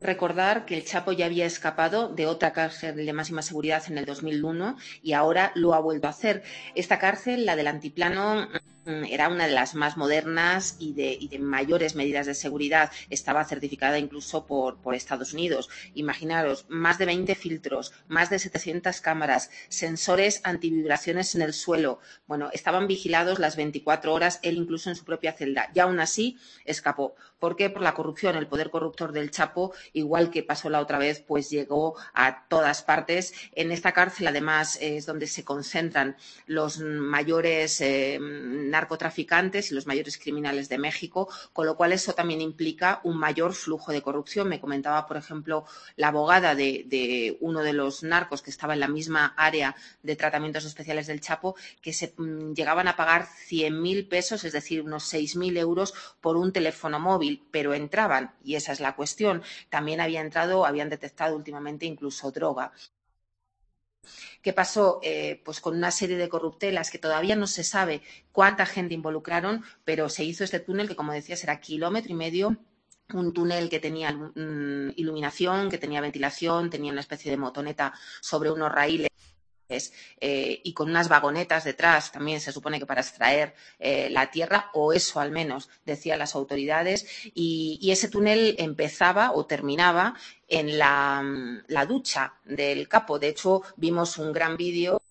recordar 0.00 0.66
que 0.66 0.76
el 0.76 0.84
Chapo 0.84 1.12
ya 1.12 1.26
había 1.26 1.46
escapado 1.46 2.08
de 2.08 2.26
otra 2.26 2.52
cárcel 2.52 2.96
de 2.96 3.12
máxima 3.12 3.42
seguridad 3.42 3.82
en 3.88 3.98
el 3.98 4.04
2001 4.04 4.76
y 5.02 5.12
ahora 5.12 5.52
lo 5.54 5.74
ha 5.74 5.80
vuelto 5.80 6.06
a 6.06 6.10
hacer. 6.10 6.42
Esta 6.74 6.98
cárcel, 6.98 7.46
la 7.46 7.56
del 7.56 7.66
Antiplano, 7.66 8.48
era 9.08 9.28
una 9.28 9.46
de 9.46 9.52
las 9.52 9.74
más 9.74 9.96
modernas 9.96 10.76
y 10.78 10.92
de, 10.92 11.38
mayores 11.38 11.94
medidas 11.94 12.26
de 12.26 12.34
seguridad. 12.34 12.90
Estaba 13.08 13.44
certificada 13.44 13.98
incluso 13.98 14.46
por, 14.46 14.78
Estados 14.94 15.32
Unidos. 15.32 15.68
Imaginaros, 15.94 16.66
más 16.68 16.98
de 16.98 17.06
20 17.06 17.34
filtros, 17.34 17.92
más 18.08 18.28
de 18.28 18.38
700 18.38 19.00
cámaras, 19.00 19.50
sensores 19.68 20.40
antivibraciones 20.44 21.34
en 21.34 21.42
el 21.42 21.52
suelo. 21.52 22.00
Bueno, 22.26 22.50
estaban 22.52 22.86
vigilados 22.86 23.38
las 23.38 23.56
24 23.56 24.12
horas, 24.12 24.40
él 24.42 24.56
incluso 24.56 24.90
en 24.90 24.96
su 24.96 25.04
propia 25.04 25.32
celda. 25.32 25.70
Y 25.74 25.80
aún 25.80 26.00
así 26.00 26.38
escapó. 26.64 27.14
¿Por 27.38 27.56
qué? 27.56 27.70
Por 27.70 27.82
la 27.82 27.94
corrupción. 27.94 28.36
El 28.36 28.46
poder 28.46 28.70
corruptor 28.70 29.12
del 29.12 29.30
Chapo, 29.30 29.72
igual 29.92 30.30
que 30.30 30.42
pasó 30.42 30.68
la 30.68 30.80
otra 30.80 30.98
vez, 30.98 31.20
pues 31.26 31.50
llegó 31.50 31.96
a 32.12 32.46
todas 32.48 32.82
partes. 32.82 33.32
En 33.52 33.72
esta 33.72 33.92
cárcel, 33.92 34.26
además, 34.26 34.78
es 34.80 35.06
donde 35.06 35.26
se 35.26 35.44
concentran 35.44 36.16
los 36.46 36.78
mayores 36.78 37.80
eh, 37.80 38.18
narcotraficantes 38.80 39.70
y 39.70 39.74
los 39.74 39.86
mayores 39.86 40.18
criminales 40.18 40.68
de 40.68 40.78
México, 40.78 41.28
con 41.52 41.66
lo 41.66 41.76
cual 41.76 41.92
eso 41.92 42.14
también 42.14 42.40
implica 42.40 43.00
un 43.04 43.16
mayor 43.18 43.52
flujo 43.52 43.92
de 43.92 44.02
corrupción. 44.02 44.48
Me 44.48 44.60
comentaba, 44.60 45.06
por 45.06 45.16
ejemplo, 45.16 45.64
la 45.96 46.08
abogada 46.08 46.54
de, 46.54 47.36
uno 47.40 47.62
de 47.62 47.72
los 47.72 48.02
narcos 48.02 48.42
que 48.42 48.50
estaba 48.50 48.74
en 48.74 48.80
la 48.80 48.88
misma 48.88 49.34
área 49.36 49.76
de 50.02 50.16
tratamientos 50.16 50.64
especiales 50.64 51.06
del 51.06 51.20
Chapo, 51.20 51.56
que 51.82 51.92
se 51.92 52.14
mm, 52.16 52.54
llegaban 52.54 52.88
a 52.88 52.96
pagar 52.96 53.26
100.000 53.26 54.08
pesos, 54.08 54.44
es 54.44 54.52
decir, 54.52 54.82
unos 54.82 55.12
6.000 55.12 55.58
euros 55.58 55.94
por 56.20 56.36
un 56.36 56.52
teléfono 56.52 56.98
móvil, 56.98 57.46
pero 57.50 57.74
entraban, 57.74 58.34
y 58.42 58.54
esa 58.54 58.72
es 58.72 58.80
la 58.80 58.96
cuestión. 58.96 59.42
También 59.68 60.00
había 60.00 60.20
entrado, 60.20 60.64
habían 60.64 60.88
detectado 60.88 61.36
últimamente 61.36 61.86
incluso 61.86 62.30
droga. 62.30 62.72
¿Qué 64.42 64.52
pasó? 64.52 65.00
Eh, 65.02 65.42
pues 65.44 65.60
con 65.60 65.76
una 65.76 65.90
serie 65.90 66.16
de 66.16 66.28
corruptelas 66.28 66.90
que 66.90 66.98
todavía 66.98 67.36
no 67.36 67.46
se 67.46 67.64
sabe 67.64 68.02
cuánta 68.32 68.66
gente 68.66 68.94
involucraron, 68.94 69.64
pero 69.84 70.08
se 70.08 70.24
hizo 70.24 70.44
este 70.44 70.60
túnel 70.60 70.88
que, 70.88 70.96
como 70.96 71.12
decías, 71.12 71.44
era 71.44 71.60
kilómetro 71.60 72.12
y 72.12 72.14
medio 72.14 72.56
un 73.12 73.32
túnel 73.32 73.68
que 73.68 73.80
tenía 73.80 74.12
mm, 74.12 74.92
iluminación, 74.96 75.68
que 75.68 75.78
tenía 75.78 76.00
ventilación, 76.00 76.70
tenía 76.70 76.92
una 76.92 77.00
especie 77.00 77.30
de 77.30 77.36
motoneta 77.36 77.92
sobre 78.20 78.50
unos 78.52 78.70
raíles 78.70 79.10
eh, 79.70 80.60
y 80.64 80.72
con 80.72 80.90
unas 80.90 81.08
vagonetas 81.08 81.64
detrás, 81.64 82.12
también 82.12 82.40
se 82.40 82.52
supone 82.52 82.78
que 82.78 82.86
para 82.86 83.00
extraer 83.00 83.54
eh, 83.78 84.08
la 84.10 84.30
tierra, 84.30 84.70
o 84.74 84.92
eso 84.92 85.20
al 85.20 85.30
menos 85.30 85.68
decían 85.84 86.18
las 86.18 86.34
autoridades, 86.34 87.06
y, 87.34 87.78
ese 87.90 88.08
túnel 88.08 88.54
empezaba 88.58 89.32
o 89.32 89.46
terminaba 89.46 90.14
en 90.46 90.78
la, 90.78 91.24
la, 91.66 91.86
ducha 91.86 92.34
del 92.44 92.86
capo. 92.88 93.18
De 93.18 93.28
hecho, 93.28 93.62
vimos 93.76 94.16
un 94.18 94.32
gran 94.32 94.56
vídeo. 94.56 95.02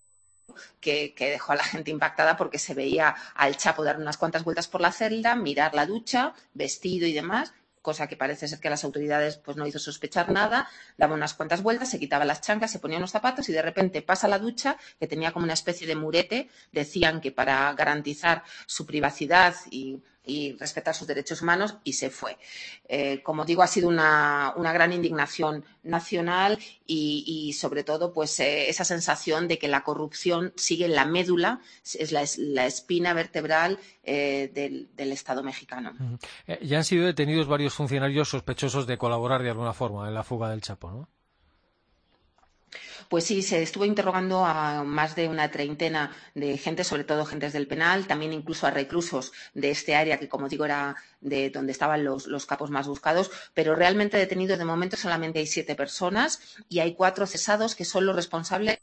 Que, 0.82 1.14
dejó 1.18 1.54
a 1.54 1.56
la 1.56 1.64
gente 1.64 1.92
impactada 1.92 2.36
porque 2.36 2.60
se 2.60 2.74
veía 2.74 3.16
al 3.36 3.56
Chapo 3.56 3.84
dar 3.84 3.98
unas 3.98 4.18
cuantas 4.18 4.44
vueltas 4.44 4.68
por 4.68 4.82
la 4.82 4.92
celda, 4.92 5.36
mirar 5.36 5.74
la 5.74 5.86
ducha, 5.86 6.34
vestido 6.54 7.08
y 7.08 7.14
demás, 7.14 7.54
cosa 7.82 8.08
que 8.08 8.18
parece 8.18 8.48
ser 8.48 8.60
que 8.60 8.70
las 8.70 8.84
autoridades 8.84 9.38
pues 9.38 9.58
no 9.58 9.66
hizo 9.66 9.80
sospechar 9.80 10.32
nada, 10.32 10.70
daba 10.98 11.16
unas 11.16 11.34
cuantas 11.34 11.64
vueltas, 11.64 11.90
se 11.90 12.00
quitaba 12.00 12.26
las 12.26 12.42
chancas, 12.42 12.72
se 12.72 12.80
ponía 12.80 12.98
unos 12.98 13.12
zapatos 13.12 13.48
y 13.50 13.54
de 13.54 13.62
repente 13.62 14.02
pasa 14.02 14.28
la 14.28 14.40
ducha, 14.40 14.78
que 15.00 15.08
tenía 15.08 15.32
como 15.32 15.46
una 15.46 15.54
especie 15.54 15.88
de 15.88 15.96
murete, 15.96 16.50
decían 16.72 17.22
que 17.22 17.32
para 17.32 17.72
garantizar 17.74 18.44
su 18.66 18.86
privacidad 18.86 19.56
y 19.72 20.02
y 20.30 20.54
respetar 20.54 20.96
sus 20.96 21.08
derechos 21.08 21.42
humanos 21.42 21.78
y 21.84 21.94
se 21.94 22.10
fue. 22.10 22.38
Eh, 22.88 23.22
como 23.24 23.46
digo, 23.46 23.64
ha 23.64 23.68
sido 23.68 23.90
una, 23.90 24.54
una 24.56 24.72
gran 24.72 24.94
indignación 24.94 25.66
nacional 25.84 26.60
y, 26.86 27.24
y 27.26 27.54
sobre 27.54 27.84
todo 27.84 28.14
pues 28.14 28.40
eh, 28.40 28.70
esa 28.70 28.86
sensación 28.86 29.48
de 29.48 29.58
que 29.58 29.68
la 29.68 29.84
corrupción 29.84 30.54
sigue 30.56 30.86
en 30.86 30.96
la 30.96 31.06
médula, 31.06 31.62
es 31.84 32.12
la, 32.12 32.24
la 32.38 32.66
espina 32.66 33.14
vertebral 33.14 33.80
eh, 34.04 34.52
del, 34.54 35.12
Estado 35.12 35.44
mexicano. 35.44 35.94
Ya 36.62 36.78
han 36.78 36.84
sido 36.84 37.06
detenidos 37.06 37.48
varios 37.48 37.74
funcionarios 37.74 38.30
sospechosos 38.30 38.88
de 38.88 38.98
colaborar 38.98 39.44
de 39.44 39.50
alguna 39.50 39.74
forma 39.74 40.08
en 40.08 40.14
la 40.14 40.24
fuga 40.24 40.50
del 40.50 40.62
Chapo, 40.62 40.92
¿no? 40.92 41.10
Pues 43.10 43.24
sí, 43.24 43.42
se 43.42 43.64
estuvo 43.64 43.86
interrogando 43.86 44.46
a 44.46 44.84
más 44.84 45.16
de 45.16 45.28
una 45.28 45.50
treintena 45.50 46.16
de 46.36 46.60
gente, 46.60 46.84
sobre 46.84 47.04
todo 47.04 47.26
gentes 47.26 47.54
del 47.54 47.68
penal, 47.68 48.06
también 48.06 48.34
incluso 48.34 48.68
a 48.68 48.72
reclusos 48.72 49.32
de 49.56 49.72
este 49.72 49.96
área 49.96 50.20
que, 50.20 50.30
como 50.30 50.48
digo, 50.48 50.64
era 50.66 50.96
de 51.20 51.50
donde 51.50 51.72
estaban 51.72 52.04
los, 52.04 52.46
capos 52.46 52.70
más 52.70 52.88
buscados, 52.88 53.32
pero 53.56 53.76
realmente 53.76 54.16
detenidos 54.16 54.60
de 54.60 54.66
momento 54.66 54.96
solamente 54.96 55.40
hay 55.40 55.48
siete 55.48 55.74
personas 55.76 56.40
y 56.70 56.80
hay 56.80 56.94
cuatro 56.94 57.26
cesados 57.26 57.76
que 57.76 57.84
son 57.84 58.06
los 58.06 58.16
responsables 58.16 58.78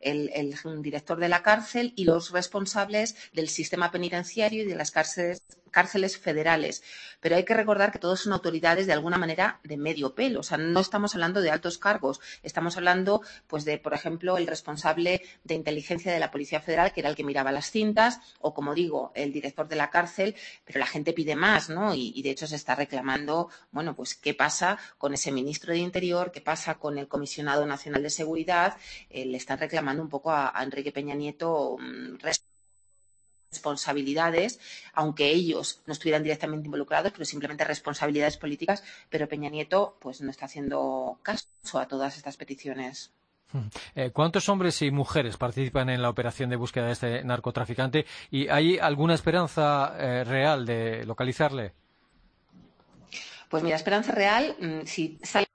el, 0.00 0.54
director 0.82 1.18
de 1.20 1.28
la 1.28 1.42
cárcel 1.44 1.92
y 1.94 2.04
los 2.04 2.32
responsables 2.32 3.14
del 3.32 3.48
sistema 3.48 3.92
penitenciario 3.92 4.64
y 4.64 4.66
de 4.66 4.74
las 4.74 4.90
cárceles, 4.90 5.40
cárceles 5.74 6.16
federales. 6.16 6.84
Pero 7.20 7.34
hay 7.34 7.44
que 7.44 7.54
recordar 7.54 7.90
que 7.90 7.98
todos 7.98 8.20
son 8.20 8.32
autoridades 8.32 8.86
de 8.86 8.92
alguna 8.92 9.18
manera 9.18 9.58
de 9.64 9.76
medio 9.76 10.14
pelo. 10.14 10.40
O 10.40 10.42
sea, 10.44 10.56
no 10.56 10.78
estamos 10.78 11.14
hablando 11.14 11.40
de 11.40 11.50
altos 11.50 11.78
cargos. 11.78 12.20
Estamos 12.44 12.76
hablando, 12.76 13.22
pues, 13.48 13.64
de, 13.64 13.78
por 13.78 13.92
ejemplo, 13.92 14.38
el 14.38 14.46
responsable 14.46 15.22
de 15.42 15.54
inteligencia 15.54 16.12
de 16.12 16.20
la 16.20 16.30
Policía 16.30 16.60
Federal, 16.60 16.92
que 16.92 17.00
era 17.00 17.08
el 17.10 17.16
que 17.16 17.24
miraba 17.24 17.50
las 17.50 17.72
cintas, 17.72 18.20
o, 18.40 18.54
como 18.54 18.72
digo, 18.72 19.10
el 19.16 19.32
director 19.32 19.66
de 19.66 19.74
la 19.74 19.90
cárcel. 19.90 20.36
Pero 20.64 20.78
la 20.78 20.86
gente 20.86 21.12
pide 21.12 21.34
más, 21.34 21.68
¿no? 21.68 21.92
Y, 21.94 22.22
de 22.22 22.30
hecho 22.30 22.46
se 22.46 22.56
está 22.56 22.76
reclamando, 22.76 23.48
bueno, 23.72 23.96
pues, 23.96 24.14
¿qué 24.14 24.32
pasa 24.32 24.78
con 24.96 25.12
ese 25.12 25.32
ministro 25.32 25.72
de 25.72 25.78
Interior? 25.78 26.30
¿Qué 26.30 26.40
pasa 26.40 26.76
con 26.76 26.98
el 26.98 27.08
comisionado 27.08 27.66
nacional 27.66 28.02
de 28.02 28.10
seguridad? 28.10 28.76
Eh, 29.10 29.26
le 29.26 29.38
están 29.38 29.58
reclamando 29.58 30.02
un 30.02 30.08
poco 30.08 30.30
a, 30.30 30.52
Enrique 30.62 30.92
Peña 30.92 31.14
Nieto 31.16 31.74
um, 31.74 32.16
responsabilidades, 33.54 34.60
aunque 34.92 35.30
ellos 35.30 35.80
no 35.86 35.92
estuvieran 35.92 36.22
directamente 36.22 36.66
involucrados, 36.66 37.12
pero 37.12 37.24
simplemente 37.24 37.64
responsabilidades 37.64 38.36
políticas, 38.36 38.82
pero 39.08 39.28
Peña 39.28 39.48
Nieto 39.48 39.96
pues 40.00 40.20
no 40.20 40.30
está 40.30 40.46
haciendo 40.46 41.18
caso 41.22 41.46
a 41.74 41.88
todas 41.88 42.16
estas 42.16 42.36
peticiones. 42.36 43.12
Eh, 43.94 44.10
¿Cuántos 44.10 44.48
hombres 44.48 44.82
y 44.82 44.90
mujeres 44.90 45.36
participan 45.36 45.88
en 45.88 46.02
la 46.02 46.10
operación 46.10 46.50
de 46.50 46.56
búsqueda 46.56 46.86
de 46.86 46.92
este 46.92 47.24
narcotraficante? 47.24 48.04
¿Y 48.30 48.48
hay 48.48 48.78
alguna 48.78 49.14
esperanza 49.14 49.94
eh, 49.96 50.24
real 50.24 50.66
de 50.66 51.04
localizarle? 51.06 51.72
Pues 53.48 53.62
mira, 53.62 53.76
esperanza 53.76 54.10
real, 54.10 54.56
mm, 54.60 54.86
si 54.86 55.18
sale 55.22 55.46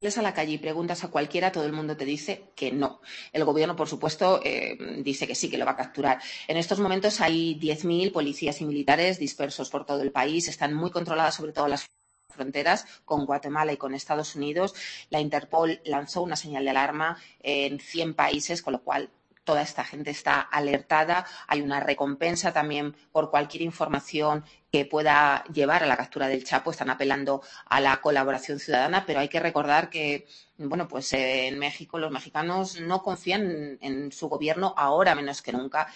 sales 0.00 0.18
a 0.18 0.22
la 0.22 0.34
calle 0.34 0.52
y 0.52 0.58
preguntas 0.58 1.04
a 1.04 1.08
cualquiera, 1.08 1.52
todo 1.52 1.64
el 1.64 1.72
mundo 1.72 1.96
te 1.96 2.04
dice 2.04 2.50
que 2.54 2.70
no. 2.70 3.00
El 3.32 3.44
gobierno, 3.44 3.76
por 3.76 3.88
supuesto, 3.88 4.40
eh, 4.44 4.76
dice 5.02 5.26
que 5.26 5.34
sí, 5.34 5.48
que 5.50 5.56
lo 5.56 5.64
va 5.64 5.72
a 5.72 5.76
capturar. 5.76 6.20
En 6.48 6.58
estos 6.58 6.78
momentos 6.80 7.20
hay 7.20 7.58
10.000 7.58 8.12
policías 8.12 8.60
y 8.60 8.66
militares 8.66 9.18
dispersos 9.18 9.70
por 9.70 9.86
todo 9.86 10.02
el 10.02 10.12
país. 10.12 10.48
Están 10.48 10.74
muy 10.74 10.90
controladas, 10.90 11.34
sobre 11.34 11.52
todo 11.52 11.66
las 11.68 11.86
fronteras 12.28 12.84
con 13.06 13.24
Guatemala 13.24 13.72
y 13.72 13.78
con 13.78 13.94
Estados 13.94 14.36
Unidos. 14.36 14.74
La 15.08 15.20
Interpol 15.20 15.80
lanzó 15.84 16.22
una 16.22 16.36
señal 16.36 16.64
de 16.64 16.70
alarma 16.70 17.16
en 17.40 17.80
100 17.80 18.14
países, 18.14 18.60
con 18.60 18.74
lo 18.74 18.82
cual 18.82 19.08
toda 19.46 19.62
esta 19.62 19.84
gente 19.84 20.10
está 20.10 20.40
alertada. 20.40 21.24
Hay 21.46 21.62
una 21.62 21.80
recompensa 21.80 22.52
también 22.52 22.94
por 23.12 23.30
cualquier 23.30 23.62
información 23.62 24.44
que 24.70 24.84
pueda 24.84 25.44
llevar 25.44 25.82
a 25.82 25.86
la 25.86 25.96
captura 25.96 26.28
del 26.28 26.44
Chapo. 26.44 26.70
Están 26.70 26.90
apelando 26.90 27.40
a 27.64 27.80
la 27.80 28.02
colaboración 28.02 28.58
ciudadana, 28.58 29.06
pero 29.06 29.20
hay 29.20 29.28
que 29.28 29.40
recordar 29.40 29.88
que, 29.88 30.26
bueno, 30.58 30.88
pues 30.88 31.10
eh, 31.14 31.46
en 31.46 31.58
México 31.58 31.98
los 31.98 32.10
mexicanos 32.10 32.78
no 32.80 33.02
confían 33.02 33.42
en, 33.50 33.78
en 33.80 34.12
su 34.12 34.28
gobierno 34.28 34.74
ahora 34.76 35.14
menos 35.14 35.40
que 35.40 35.52
nunca 35.52 35.86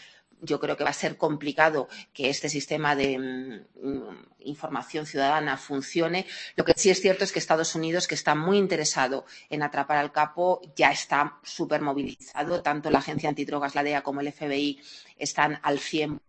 yo 0.42 0.60
creo 0.60 0.76
que 0.76 0.84
va 0.84 0.90
a 0.90 0.94
ser 0.94 1.16
complicado 1.16 1.88
que 2.12 2.30
este 2.30 2.48
sistema 2.48 2.96
de 2.96 3.18
mm, 3.18 4.40
información 4.40 5.06
ciudadana 5.06 5.56
funcione. 5.56 6.26
Lo 6.56 6.64
que 6.64 6.74
sí 6.76 6.90
es 6.90 7.00
cierto 7.00 7.24
es 7.24 7.32
que 7.32 7.38
Estados 7.38 7.74
Unidos, 7.74 8.06
que 8.06 8.14
está 8.14 8.34
muy 8.34 8.58
interesado 8.58 9.24
en 9.48 9.62
atrapar 9.62 9.98
al 9.98 10.12
capo, 10.12 10.60
ya 10.76 10.90
está 10.90 11.38
súper 11.42 11.80
movilizado. 11.82 12.62
Tanto 12.62 12.90
la 12.90 12.98
Agencia 12.98 13.28
Antidrogas, 13.28 13.74
la 13.74 13.82
DEA, 13.82 14.02
como 14.02 14.20
el 14.20 14.32
FBI 14.32 14.80
están 15.18 15.58
al 15.62 15.78
100 15.78 16.20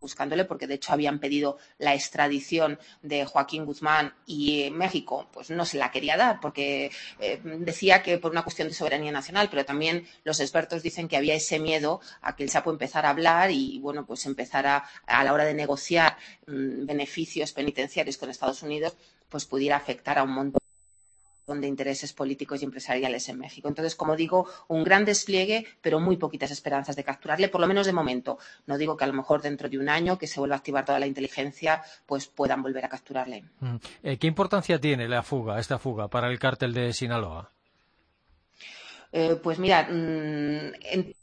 buscándole, 0.00 0.44
porque 0.44 0.66
de 0.66 0.74
hecho 0.74 0.92
habían 0.92 1.18
pedido 1.18 1.58
la 1.78 1.94
extradición 1.94 2.78
de 3.02 3.24
Joaquín 3.24 3.64
Guzmán 3.64 4.14
y 4.26 4.62
eh, 4.62 4.70
México, 4.70 5.28
pues 5.32 5.50
no 5.50 5.64
se 5.64 5.78
la 5.78 5.90
quería 5.90 6.16
dar, 6.16 6.40
porque 6.40 6.90
eh, 7.18 7.40
decía 7.42 8.02
que 8.02 8.18
por 8.18 8.32
una 8.32 8.42
cuestión 8.42 8.68
de 8.68 8.74
soberanía 8.74 9.12
nacional, 9.12 9.48
pero 9.50 9.64
también 9.64 10.06
los 10.24 10.40
expertos 10.40 10.82
dicen 10.82 11.08
que 11.08 11.16
había 11.16 11.34
ese 11.34 11.58
miedo 11.58 12.00
a 12.22 12.36
que 12.36 12.44
el 12.44 12.50
Chapo 12.50 12.70
empezara 12.70 13.08
a 13.08 13.12
hablar 13.12 13.50
y, 13.50 13.78
bueno, 13.80 14.06
pues 14.06 14.26
empezara 14.26 14.84
a 15.06 15.24
la 15.24 15.32
hora 15.32 15.44
de 15.44 15.54
negociar 15.54 16.16
mmm, 16.46 16.86
beneficios 16.86 17.52
penitenciarios 17.52 18.16
con 18.16 18.30
Estados 18.30 18.62
Unidos, 18.62 18.96
pues 19.28 19.44
pudiera 19.46 19.76
afectar 19.76 20.18
a 20.18 20.24
un 20.24 20.32
montón 20.32 20.59
de 21.58 21.68
intereses 21.68 22.12
políticos 22.12 22.60
y 22.60 22.66
empresariales 22.66 23.28
en 23.30 23.38
México. 23.38 23.68
Entonces, 23.68 23.96
como 23.96 24.14
digo, 24.14 24.46
un 24.68 24.84
gran 24.84 25.06
despliegue, 25.06 25.66
pero 25.80 26.00
muy 26.00 26.18
poquitas 26.18 26.50
esperanzas 26.50 26.96
de 26.96 27.04
capturarle, 27.04 27.48
por 27.48 27.62
lo 27.62 27.66
menos 27.66 27.86
de 27.86 27.94
momento. 27.94 28.38
No 28.66 28.76
digo 28.76 28.96
que 28.96 29.04
a 29.04 29.06
lo 29.06 29.14
mejor 29.14 29.40
dentro 29.40 29.70
de 29.70 29.78
un 29.78 29.88
año, 29.88 30.18
que 30.18 30.26
se 30.26 30.38
vuelva 30.38 30.56
a 30.56 30.58
activar 30.58 30.84
toda 30.84 30.98
la 30.98 31.06
inteligencia, 31.06 31.82
pues 32.04 32.26
puedan 32.26 32.62
volver 32.62 32.84
a 32.84 32.88
capturarle. 32.88 33.44
Mm. 33.60 33.76
Eh, 34.02 34.18
¿Qué 34.18 34.26
importancia 34.26 34.78
tiene 34.78 35.08
la 35.08 35.22
fuga, 35.22 35.58
esta 35.58 35.78
fuga, 35.78 36.08
para 36.08 36.28
el 36.28 36.38
cártel 36.38 36.74
de 36.74 36.92
Sinaloa? 36.92 37.50
Eh, 39.12 39.40
pues 39.42 39.58
mira, 39.58 39.88
mmm, 39.90 40.72
en 40.82 41.14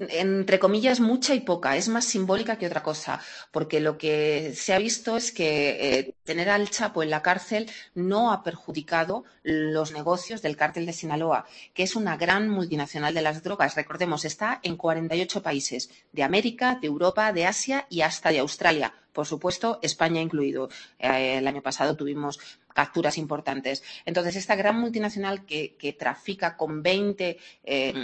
entre 0.00 0.58
comillas, 0.58 1.00
mucha 1.00 1.34
y 1.34 1.40
poca. 1.40 1.76
Es 1.76 1.88
más 1.88 2.04
simbólica 2.04 2.56
que 2.56 2.66
otra 2.66 2.82
cosa, 2.82 3.20
porque 3.50 3.80
lo 3.80 3.98
que 3.98 4.52
se 4.54 4.74
ha 4.74 4.78
visto 4.78 5.16
es 5.16 5.32
que 5.32 5.98
eh, 5.98 6.14
tener 6.24 6.48
al 6.50 6.70
Chapo 6.70 7.02
en 7.02 7.10
la 7.10 7.22
cárcel 7.22 7.70
no 7.94 8.32
ha 8.32 8.42
perjudicado 8.42 9.24
los 9.42 9.92
negocios 9.92 10.42
del 10.42 10.56
cártel 10.56 10.86
de 10.86 10.92
Sinaloa, 10.92 11.46
que 11.74 11.82
es 11.82 11.96
una 11.96 12.16
gran 12.16 12.48
multinacional 12.48 13.14
de 13.14 13.22
las 13.22 13.42
drogas. 13.42 13.74
Recordemos, 13.76 14.24
está 14.24 14.60
en 14.62 14.76
48 14.76 15.42
países 15.42 15.90
de 16.12 16.22
América, 16.22 16.78
de 16.80 16.86
Europa, 16.86 17.32
de 17.32 17.46
Asia 17.46 17.86
y 17.88 18.02
hasta 18.02 18.30
de 18.30 18.40
Australia. 18.40 18.94
Por 19.12 19.26
supuesto, 19.26 19.80
España 19.82 20.20
incluido. 20.20 20.68
Eh, 20.98 21.38
el 21.38 21.46
año 21.48 21.60
pasado 21.62 21.96
tuvimos 21.96 22.38
capturas 22.72 23.18
importantes. 23.18 23.82
Entonces, 24.06 24.36
esta 24.36 24.54
gran 24.54 24.78
multinacional 24.78 25.44
que, 25.44 25.74
que 25.76 25.92
trafica 25.92 26.56
con 26.56 26.82
20 26.84 27.36
eh, 27.64 27.94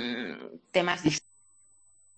temas 0.73 1.05
distintos 1.05 1.24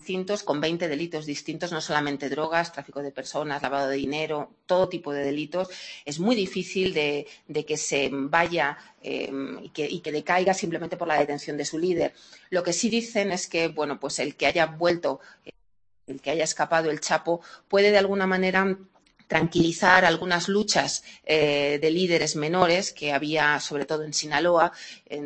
distintos, 0.07 0.45
con 0.45 0.61
20 0.61 0.87
delitos 0.87 1.27
distintos, 1.27 1.73
no 1.73 1.81
solamente 1.81 2.29
drogas, 2.29 2.73
tráfico 2.73 3.03
de 3.03 3.11
personas, 3.11 3.61
lavado 3.61 3.89
de 3.89 3.97
dinero, 3.97 4.53
todo 4.65 4.89
tipo 4.89 5.13
de 5.13 5.25
delitos. 5.25 5.69
Es 6.05 6.21
muy 6.21 6.37
difícil 6.37 6.95
de, 6.95 7.27
que 7.67 7.77
se 7.77 8.09
vaya 8.13 8.79
eh, 9.03 9.33
y, 9.63 9.71
que, 9.71 9.85
y, 9.91 10.01
que, 10.01 10.13
decaiga 10.13 10.55
simplemente 10.55 10.97
por 10.97 11.09
la 11.09 11.19
detención 11.19 11.57
de 11.57 11.65
su 11.65 11.77
líder. 11.77 12.15
Lo 12.51 12.63
que 12.63 12.73
sí 12.73 12.89
dicen 12.89 13.33
es 13.33 13.49
que, 13.49 13.67
bueno, 13.67 13.99
pues 13.99 14.21
el 14.21 14.37
que 14.37 14.47
haya 14.47 14.67
vuelto, 14.67 15.19
el 16.07 16.21
que 16.21 16.31
haya 16.31 16.45
escapado 16.45 16.89
el 16.89 17.01
Chapo, 17.01 17.41
puede 17.67 17.91
de 17.91 17.99
alguna 17.99 18.29
manera 18.29 18.79
tranquilizar 19.27 20.05
algunas 20.05 20.49
luchas 20.49 21.05
eh, 21.25 21.79
de 21.81 21.91
líderes 21.91 22.37
menores 22.37 22.93
que 22.93 23.13
había, 23.13 23.59
sobre 23.61 23.85
todo 23.85 24.03
en 24.05 24.15
Sinaloa. 24.15 24.73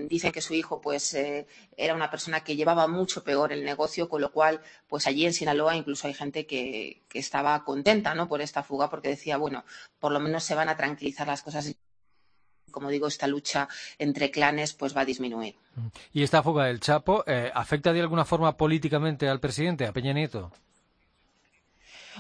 Dicen 0.09 0.33
que 0.33 0.40
su 0.40 0.54
hijo, 0.54 0.80
pues, 0.80 1.14
eh, 1.14 1.47
era 1.76 1.95
una 1.95 2.11
persona 2.11 2.40
que 2.40 2.57
llevaba 2.57 2.87
mucho 2.87 3.23
peor 3.23 3.52
el 3.52 3.64
negocio, 3.64 4.09
con 4.09 4.21
lo 4.21 4.33
cual, 4.33 4.61
pues 4.88 5.07
allí 5.07 5.26
en 5.26 5.33
Sinaloa 5.33 5.76
incluso 5.76 6.07
hay 6.07 6.14
gente 6.14 6.47
que, 6.47 7.02
estaba 7.12 7.64
contenta, 7.64 8.14
¿no? 8.14 8.28
Por 8.28 8.40
esta 8.40 8.62
fuga, 8.62 8.88
porque 8.88 9.09
decía, 9.09 9.37
bueno, 9.37 9.64
por 9.99 10.12
lo 10.12 10.21
menos 10.21 10.45
se 10.45 10.54
van 10.54 10.69
a 10.69 10.76
tranquilizar 10.76 11.26
las 11.26 11.42
cosas 11.42 11.75
como 12.71 12.88
digo, 12.88 13.09
esta 13.09 13.26
lucha 13.26 13.69
entre 13.99 14.30
clanes 14.30 14.75
pues 14.75 14.97
va 14.97 15.00
a 15.00 15.04
disminuir. 15.04 15.57
¿Y 16.12 16.23
esta 16.23 16.40
fuga 16.40 16.66
del 16.66 16.78
Chapo 16.78 17.25
eh, 17.26 17.50
afecta 17.52 17.92
de 17.92 18.00
alguna 18.00 18.25
forma 18.25 18.57
políticamente 18.57 19.28
al 19.28 19.40
presidente, 19.40 19.87
a 19.87 19.92
Peña 19.92 20.12
Nieto? 20.12 20.52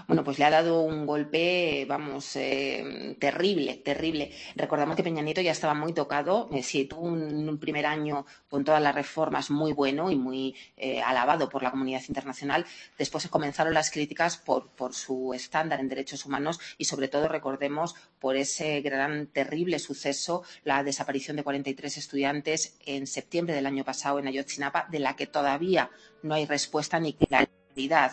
Bueno, 0.06 0.24
pues 0.24 0.38
le 0.38 0.44
ha 0.44 0.50
dado 0.50 0.82
un 0.82 1.06
golpe, 1.06 1.84
vamos, 1.88 2.36
eh, 2.36 3.16
terrible, 3.18 3.76
terrible. 3.76 4.32
Recordamos 4.56 4.96
que 4.96 5.02
Peña 5.02 5.22
Nieto 5.22 5.40
ya 5.40 5.52
estaba 5.52 5.74
muy 5.74 5.92
tocado, 5.92 6.48
eh, 6.52 6.62
sí, 6.62 6.84
tuvo 6.84 7.02
un, 7.02 7.58
primer 7.60 7.86
año 7.86 8.26
con 8.48 8.64
todas 8.64 8.80
las 8.80 8.94
reformas 8.94 9.50
muy 9.50 9.72
bueno 9.72 10.10
y 10.10 10.16
muy 10.16 10.54
eh, 10.76 11.02
alabado 11.02 11.48
por 11.48 11.62
la 11.62 11.70
comunidad 11.70 12.02
internacional. 12.08 12.64
Después 12.96 13.28
comenzaron 13.28 13.74
las 13.74 13.90
críticas 13.90 14.36
por, 14.38 14.70
su 14.92 15.34
estándar 15.34 15.80
en 15.80 15.88
derechos 15.88 16.24
humanos 16.24 16.58
y, 16.78 16.84
sobre 16.84 17.08
todo, 17.08 17.28
recordemos 17.28 17.94
por 18.18 18.36
ese 18.36 18.80
gran, 18.80 19.26
terrible 19.26 19.78
suceso, 19.78 20.42
la 20.64 20.82
desaparición 20.82 21.36
de 21.36 21.44
43 21.44 21.96
estudiantes 21.98 22.78
en 22.86 23.06
septiembre 23.06 23.54
del 23.54 23.66
año 23.66 23.84
pasado 23.84 24.18
en 24.18 24.28
Ayotzinapa, 24.28 24.86
de 24.90 25.00
la 25.00 25.16
que 25.16 25.26
todavía 25.26 25.90
no 26.22 26.34
hay 26.34 26.46
respuesta 26.46 26.98
ni 26.98 27.14
claridad. 27.14 28.12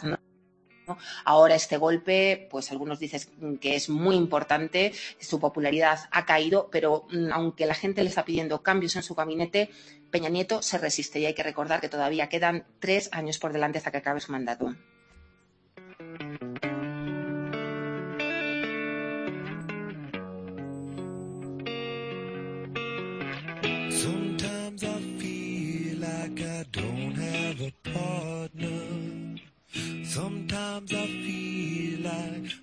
Ahora 1.25 1.56
este 1.56 1.77
golpe, 1.77 2.48
pues 2.50 2.72
algunos 2.72 3.00
dicen 3.00 3.58
que 3.60 3.75
es 3.75 3.89
muy 3.89 4.15
importante, 4.15 4.94
su 5.20 5.39
popularidad 5.39 6.00
ha 6.12 6.25
caído, 6.25 6.70
pero 6.72 7.08
mm, 7.12 7.32
aunque 7.32 7.65
la 7.65 7.74
gente 7.74 8.03
le 8.03 8.10
está 8.10 8.25
pidiendo 8.25 8.62
cambios 8.62 8.96
en 8.96 9.03
su 9.03 9.15
gabinete, 9.15 9.70
Peña 10.12 10.29
Nieto 10.29 10.62
se 10.62 10.77
resiste 10.77 11.20
y 11.20 11.25
hay 11.25 11.34
que 11.34 11.44
recordar 11.44 11.82
que 11.82 11.89
todavía 11.89 12.29
quedan 12.29 12.65
tres 12.79 13.10
años 13.12 13.39
por 13.39 13.53
delante 13.53 13.77
hasta 13.77 13.91
que 13.91 13.98
acabe 13.98 14.22
su 14.22 14.32
mandato. 14.32 14.74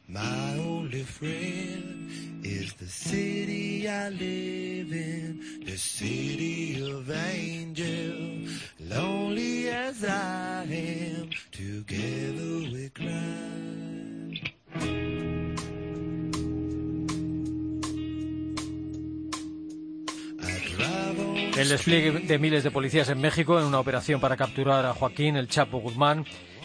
My 0.08 0.58
only 0.58 1.02
friend 1.02 2.10
is 2.42 2.74
the 2.74 2.86
city 2.86 3.88
I 3.88 4.08
live 4.08 4.92
in, 4.92 5.40
the 5.64 5.76
city 5.76 6.80
of 6.82 7.10
angels. 7.10 8.60
Lonely 8.80 9.68
as 9.68 10.04
I 10.04 10.64
am, 10.64 11.30
together 11.52 12.70
we 12.72 12.90
cry. 12.90 13.64
El 21.56 21.68
despliegue 21.68 22.10
de 22.26 22.38
miles 22.40 22.64
de 22.64 22.72
policías 22.72 23.08
en 23.10 23.20
México 23.20 23.60
en 23.60 23.66
una 23.66 23.78
operación 23.78 24.20
para 24.20 24.36
capturar 24.36 24.84
a 24.84 24.92
Joaquín 24.92 25.36
el 25.36 25.46
Chapo 25.46 25.78
Guzmán 25.78 26.24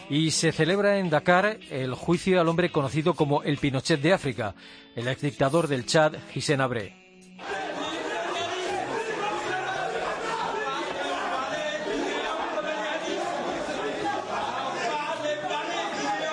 y 0.10 0.32
se 0.32 0.52
celebra 0.52 0.98
en 0.98 1.10
Dakar 1.10 1.60
el 1.70 1.94
juicio 1.94 2.42
al 2.42 2.48
hombre 2.48 2.72
conocido 2.72 3.14
como 3.14 3.44
el 3.44 3.58
Pinochet 3.58 4.02
de 4.02 4.14
África, 4.14 4.56
el 4.96 5.08
exdictador 5.08 5.68
del 5.68 5.86
Chad, 5.86 6.14
Hissène 6.34 6.62
Abré. 6.62 6.99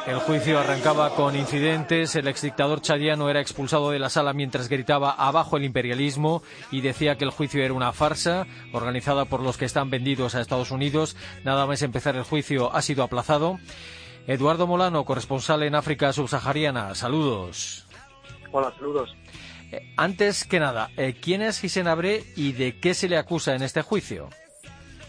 El 0.06 0.20
juicio 0.20 0.60
arrancaba 0.60 1.16
con 1.16 1.34
incidentes. 1.34 2.14
El 2.14 2.28
exdictador 2.28 2.80
chadiano 2.80 3.28
era 3.28 3.40
expulsado 3.40 3.90
de 3.90 3.98
la 3.98 4.08
sala 4.08 4.32
mientras 4.32 4.68
gritaba 4.68 5.10
abajo 5.10 5.56
el 5.56 5.64
imperialismo 5.64 6.44
y 6.70 6.80
decía 6.80 7.18
que 7.18 7.24
el 7.24 7.32
juicio 7.32 7.64
era 7.64 7.74
una 7.74 7.92
farsa 7.92 8.46
organizada 8.72 9.24
por 9.24 9.40
los 9.40 9.56
que 9.56 9.64
están 9.64 9.90
vendidos 9.90 10.36
a 10.36 10.40
Estados 10.40 10.70
Unidos. 10.70 11.16
Nada 11.42 11.66
más 11.66 11.82
empezar 11.82 12.14
el 12.14 12.22
juicio 12.22 12.72
ha 12.72 12.82
sido 12.82 13.02
aplazado. 13.02 13.58
Eduardo 14.28 14.68
Molano, 14.68 15.04
corresponsal 15.04 15.64
en 15.64 15.74
África 15.74 16.12
subsahariana. 16.12 16.94
Saludos. 16.94 17.84
Hola, 18.52 18.72
saludos. 18.76 19.12
Eh, 19.72 19.92
antes 19.96 20.44
que 20.44 20.60
nada, 20.60 20.90
eh, 20.96 21.16
¿quién 21.20 21.42
es 21.42 21.64
Hissène 21.64 21.88
Abré 21.88 22.22
y 22.36 22.52
de 22.52 22.78
qué 22.78 22.94
se 22.94 23.08
le 23.08 23.18
acusa 23.18 23.56
en 23.56 23.62
este 23.62 23.82
juicio? 23.82 24.28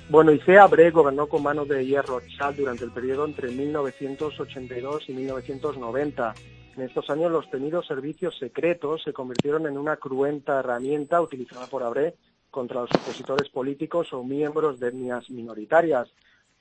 Bueno, 0.09 0.31
Isea 0.31 0.63
Abré 0.63 0.89
gobernó 0.89 1.27
con 1.27 1.43
mano 1.43 1.65
de 1.65 1.85
hierro 1.85 2.21
Chad 2.21 2.53
durante 2.53 2.85
el 2.85 2.91
periodo 2.91 3.25
entre 3.25 3.49
1982 3.49 5.09
y 5.09 5.13
1990. 5.13 6.33
En 6.77 6.83
estos 6.83 7.09
años 7.09 7.29
los 7.29 7.49
temidos 7.49 7.85
servicios 7.85 8.37
secretos 8.39 9.03
se 9.03 9.11
convirtieron 9.11 9.67
en 9.67 9.77
una 9.77 9.97
cruenta 9.97 10.61
herramienta 10.61 11.21
utilizada 11.21 11.67
por 11.67 11.83
Abré 11.83 12.15
contra 12.49 12.79
los 12.79 12.91
opositores 12.91 13.49
políticos 13.49 14.13
o 14.13 14.23
miembros 14.23 14.79
de 14.79 14.87
etnias 14.87 15.29
minoritarias. 15.29 16.07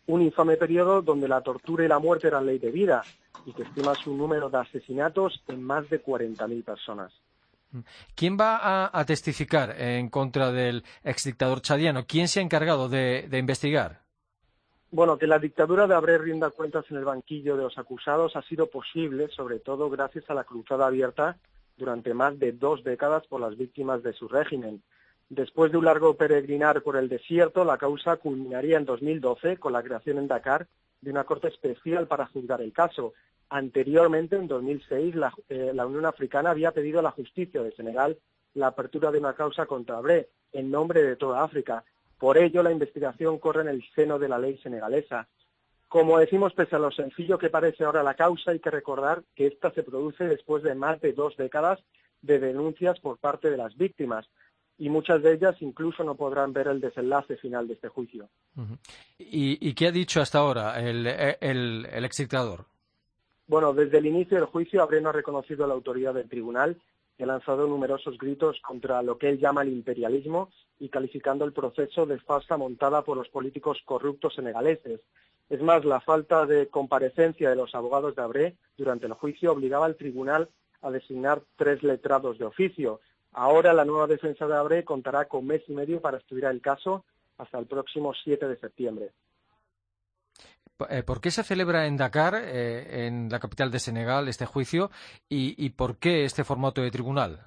Un 0.09 0.23
infame 0.23 0.57
periodo 0.57 1.01
donde 1.01 1.29
la 1.29 1.41
tortura 1.41 1.85
y 1.85 1.89
la 1.89 2.01
muerte 2.01 2.27
eran 2.27 2.47
ley 2.47 2.59
de 2.59 2.73
vida 2.73 3.03
y 3.45 3.53
que 3.53 3.63
estima 3.63 3.95
su 3.95 4.17
número 4.17 4.51
de 4.51 4.59
asesinatos 4.59 5.45
en 5.47 5.63
más 5.63 5.89
de 5.89 6.03
40.000 6.03 6.65
personas. 6.65 7.13
¿Quién 8.15 8.37
va 8.39 8.91
a, 8.93 9.05
testificar 9.05 9.81
en 9.81 10.09
contra 10.09 10.53
del 10.53 10.85
exdictador 11.05 11.61
chadiano? 11.61 12.07
¿Quién 12.07 12.29
se 12.29 12.41
ha 12.41 12.43
encargado 12.43 12.89
de, 12.89 13.29
investigar? 13.33 14.01
Bueno, 14.91 15.19
que 15.19 15.27
la 15.27 15.39
dictadura 15.39 15.87
de 15.87 15.95
Abré 15.95 16.19
rinda 16.19 16.51
cuentas 16.51 16.85
en 16.91 16.97
el 16.97 17.05
banquillo 17.05 17.57
de 17.57 17.65
los 17.65 17.77
acusados 17.77 18.37
ha 18.37 18.43
sido 18.43 18.69
posible, 18.69 19.29
sobre 19.29 19.59
todo 19.59 19.91
gracias 19.91 20.31
a 20.31 20.35
la 20.35 20.45
cruzada 20.45 20.87
abierta 20.87 21.37
durante 21.77 22.15
más 22.15 22.39
de 22.39 22.53
dos 22.53 22.83
décadas 22.85 23.27
por 23.27 23.41
las 23.41 23.57
víctimas 23.57 24.03
de 24.03 24.13
su 24.13 24.29
régimen. 24.29 24.83
Después 25.29 25.73
de 25.73 25.79
un 25.79 25.85
largo 25.85 26.15
peregrinar 26.17 26.83
por 26.83 26.97
el 26.97 27.09
desierto, 27.09 27.65
la 27.65 27.79
causa 27.79 28.17
culminaría 28.17 28.79
en 28.79 28.85
2012 28.85 29.57
con 29.59 29.73
la 29.73 29.83
creación 29.83 30.19
en 30.19 30.29
Dakar 30.29 30.69
de 31.01 31.11
una 31.11 31.25
corte 31.25 31.49
especial 31.49 32.07
para 32.07 32.27
juzgar 32.27 32.63
el 32.63 32.73
caso. 32.73 33.13
Anteriormente, 33.49 34.37
en 34.37 34.49
2006, 34.49 35.15
la, 35.15 35.33
eh, 35.49 35.71
la, 35.73 35.87
Unión 35.87 36.07
Africana 36.07 36.51
había 36.51 36.73
pedido 36.73 36.99
a 36.99 37.03
la 37.03 37.13
justicia 37.13 37.63
de 37.63 37.73
Senegal 37.73 38.19
la 38.55 38.69
apertura 38.69 39.11
de 39.11 39.19
una 39.19 39.35
causa 39.35 39.67
contra 39.67 39.99
Abré 39.99 40.29
en 40.53 40.71
nombre 40.71 41.03
de 41.03 41.17
toda 41.17 41.45
África. 41.45 41.85
Por 42.19 42.39
ello, 42.39 42.63
la 42.63 42.73
investigación 42.73 43.39
corre 43.39 43.63
en 43.63 43.69
el 43.69 43.85
seno 43.95 44.19
de 44.19 44.29
la 44.29 44.39
ley 44.39 44.59
senegalesa. 44.59 45.29
Como 45.89 46.19
decimos, 46.19 46.55
pese 46.55 46.75
a 46.75 46.81
lo 46.81 46.91
sencillo 46.91 47.39
que 47.39 47.51
parece 47.51 47.85
ahora 47.85 48.03
la 48.03 48.15
causa, 48.15 48.51
hay 48.51 48.59
que 48.59 48.71
recordar 48.71 49.23
que 49.35 49.47
esta 49.47 49.71
se 49.71 49.83
produce 49.83 50.25
después 50.25 50.63
de 50.63 50.75
más 50.75 51.01
de 51.01 51.13
dos 51.13 51.37
décadas 51.37 51.79
de 52.23 52.41
denuncias 52.41 52.99
por 52.99 53.19
parte 53.19 53.51
de 53.51 53.57
las 53.57 53.77
víctimas 53.77 54.27
y 54.79 54.89
muchas 54.91 55.23
de 55.23 55.35
ellas 55.35 55.57
incluso 55.61 56.05
no 56.05 56.17
podrán 56.17 56.53
ver 56.53 56.69
el 56.69 56.81
desenlace 56.81 57.37
final 57.37 57.69
de 57.69 57.75
este 57.75 57.89
juicio. 57.89 58.29
¿Y, 59.19 59.75
qué 59.75 59.87
ha 59.87 59.93
dicho 59.93 60.21
hasta 60.21 60.39
ahora 60.39 60.81
el, 60.81 61.07
el, 61.07 61.87
el? 61.91 62.05
Bueno, 63.49 63.73
desde 63.73 63.99
el 63.99 64.07
inicio 64.07 64.39
del 64.39 64.47
juicio, 64.47 64.83
Abré 64.83 65.01
no 65.01 65.11
ha 65.11 65.13
reconocido 65.13 65.67
la 65.69 65.75
autoridad 65.75 66.15
del 66.15 66.29
tribunal 66.29 66.81
y 67.17 67.23
ha 67.23 67.27
lanzado 67.27 67.69
numerosos 67.69 68.19
gritos 68.19 68.61
contra 68.61 69.03
lo 69.03 69.19
que 69.19 69.29
él 69.29 69.39
llama 69.39 69.63
el 69.63 69.69
imperialismo 69.69 70.51
y 70.81 70.89
calificando 70.89 71.45
el 71.45 71.53
proceso 71.53 72.07
de 72.07 72.19
farsa 72.19 72.57
montada 72.57 73.03
por 73.03 73.17
los 73.17 73.29
políticos 73.29 73.81
corruptos 73.85 74.35
senegaleses. 74.35 75.01
Es 75.49 75.63
más, 75.63 75.85
la 75.85 76.01
falta 76.01 76.45
de 76.45 76.67
comparecencia 76.67 77.49
de 77.49 77.55
los 77.55 77.73
abogados 77.77 78.17
de 78.17 78.23
Abré 78.23 78.57
durante 78.77 79.07
el 79.07 79.13
juicio 79.13 79.53
obligaba 79.53 79.87
al 79.87 79.95
tribunal 79.95 80.49
a 80.83 80.91
designar 80.91 81.41
tres 81.57 81.85
letrados 81.85 82.39
de 82.39 82.47
oficio. 82.47 83.01
Ahora 83.33 83.73
la 83.73 83.85
nueva 83.85 84.09
defensa 84.09 84.49
de 84.49 84.57
Abré 84.57 84.85
contará 84.85 85.27
con 85.27 85.47
mes 85.47 85.63
y 85.69 85.73
medio 85.73 86.01
para 86.01 86.19
estudiar 86.19 86.53
el 86.53 86.61
caso 86.61 87.05
hasta 87.39 87.61
el 87.61 87.67
próximo 87.67 88.13
7 88.13 88.49
de 88.49 88.57
septiembre. 88.57 89.13
Eh, 90.91 91.03
¿Por 91.03 91.21
qué 91.21 91.31
se 91.31 91.43
celebra 91.43 91.87
en 91.87 91.97
Dakar, 91.97 92.35
eh, 92.37 93.07
en 93.07 93.31
la 93.31 93.41
capital 93.41 93.71
de 93.71 93.79
Senegal, 93.79 94.29
este 94.29 94.45
juicio 94.45 94.91
y, 95.29 95.71
por 95.71 95.97
qué 95.97 96.25
este 96.25 96.45
formato 96.45 96.83
de 96.83 96.91
tribunal? 96.91 97.41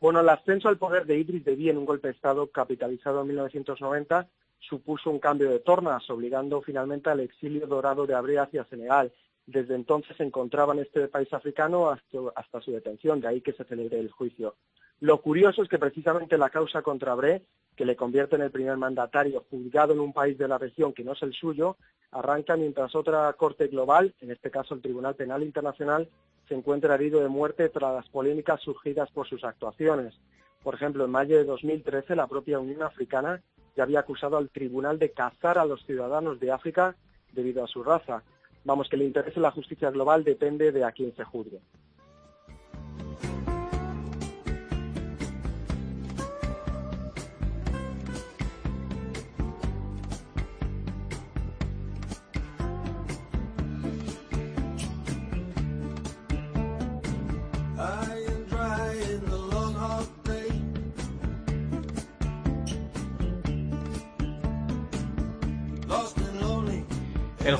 Bueno, 0.00 0.20
el 0.20 0.28
ascenso 0.28 0.68
al 0.68 0.78
poder 0.78 1.04
de 1.04 1.18
Idris 1.18 1.44
Deby 1.44 1.68
en 1.68 1.78
un 1.78 1.84
golpe 1.84 2.08
de 2.08 2.14
Estado 2.14 2.46
capitalizado 2.48 3.20
en 3.20 3.28
1990 3.28 4.26
supuso 4.58 5.10
un 5.10 5.18
cambio 5.18 5.50
de 5.50 5.58
tornas, 5.58 6.08
obligando 6.08 6.62
finalmente 6.62 7.10
al 7.10 7.20
exilio 7.20 7.66
dorado 7.66 8.06
de 8.06 8.14
Abré 8.14 8.38
hacia 8.38 8.64
Senegal. 8.64 9.12
Desde 9.44 9.74
entonces 9.74 10.16
se 10.16 10.22
encontraba 10.22 10.72
en 10.72 10.80
este 10.80 11.08
país 11.08 11.32
africano 11.32 11.90
hasta 11.90 12.60
su 12.60 12.72
detención, 12.72 13.20
de 13.20 13.28
ahí 13.28 13.40
que 13.40 13.52
se 13.52 13.64
celebre 13.64 13.98
el 13.98 14.10
juicio. 14.10 14.54
Lo 15.02 15.20
curioso 15.20 15.64
es 15.64 15.68
que 15.68 15.80
precisamente 15.80 16.38
la 16.38 16.48
causa 16.48 16.80
contra 16.80 17.16
Bre, 17.16 17.42
que 17.74 17.84
le 17.84 17.96
convierte 17.96 18.36
en 18.36 18.42
el 18.42 18.52
primer 18.52 18.76
mandatario 18.76 19.44
juzgado 19.50 19.92
en 19.92 19.98
un 19.98 20.12
país 20.12 20.38
de 20.38 20.46
la 20.46 20.58
región 20.58 20.92
que 20.92 21.02
no 21.02 21.14
es 21.14 21.22
el 21.24 21.32
suyo, 21.32 21.76
arranca 22.12 22.56
mientras 22.56 22.94
otra 22.94 23.32
corte 23.32 23.66
global, 23.66 24.14
en 24.20 24.30
este 24.30 24.52
caso 24.52 24.74
el 24.74 24.80
Tribunal 24.80 25.16
Penal 25.16 25.42
Internacional, 25.42 26.08
se 26.46 26.54
encuentra 26.54 26.94
herido 26.94 27.20
de 27.20 27.28
muerte 27.28 27.68
tras 27.68 27.92
las 27.92 28.08
polémicas 28.10 28.60
surgidas 28.60 29.10
por 29.10 29.26
sus 29.26 29.42
actuaciones. 29.42 30.14
Por 30.62 30.76
ejemplo, 30.76 31.04
en 31.04 31.10
mayo 31.10 31.36
de 31.36 31.46
2013, 31.46 32.14
la 32.14 32.28
propia 32.28 32.60
Unión 32.60 32.84
Africana 32.84 33.42
ya 33.76 33.82
había 33.82 33.98
acusado 33.98 34.36
al 34.36 34.50
tribunal 34.50 35.00
de 35.00 35.10
cazar 35.10 35.58
a 35.58 35.64
los 35.64 35.84
ciudadanos 35.84 36.38
de 36.38 36.52
África 36.52 36.94
debido 37.32 37.64
a 37.64 37.66
su 37.66 37.82
raza. 37.82 38.22
Vamos, 38.64 38.88
que 38.88 38.94
el 38.94 39.02
interés 39.02 39.34
en 39.34 39.42
la 39.42 39.50
justicia 39.50 39.90
global 39.90 40.22
depende 40.22 40.70
de 40.70 40.84
a 40.84 40.92
quién 40.92 41.12
se 41.16 41.24
juzgue. 41.24 41.58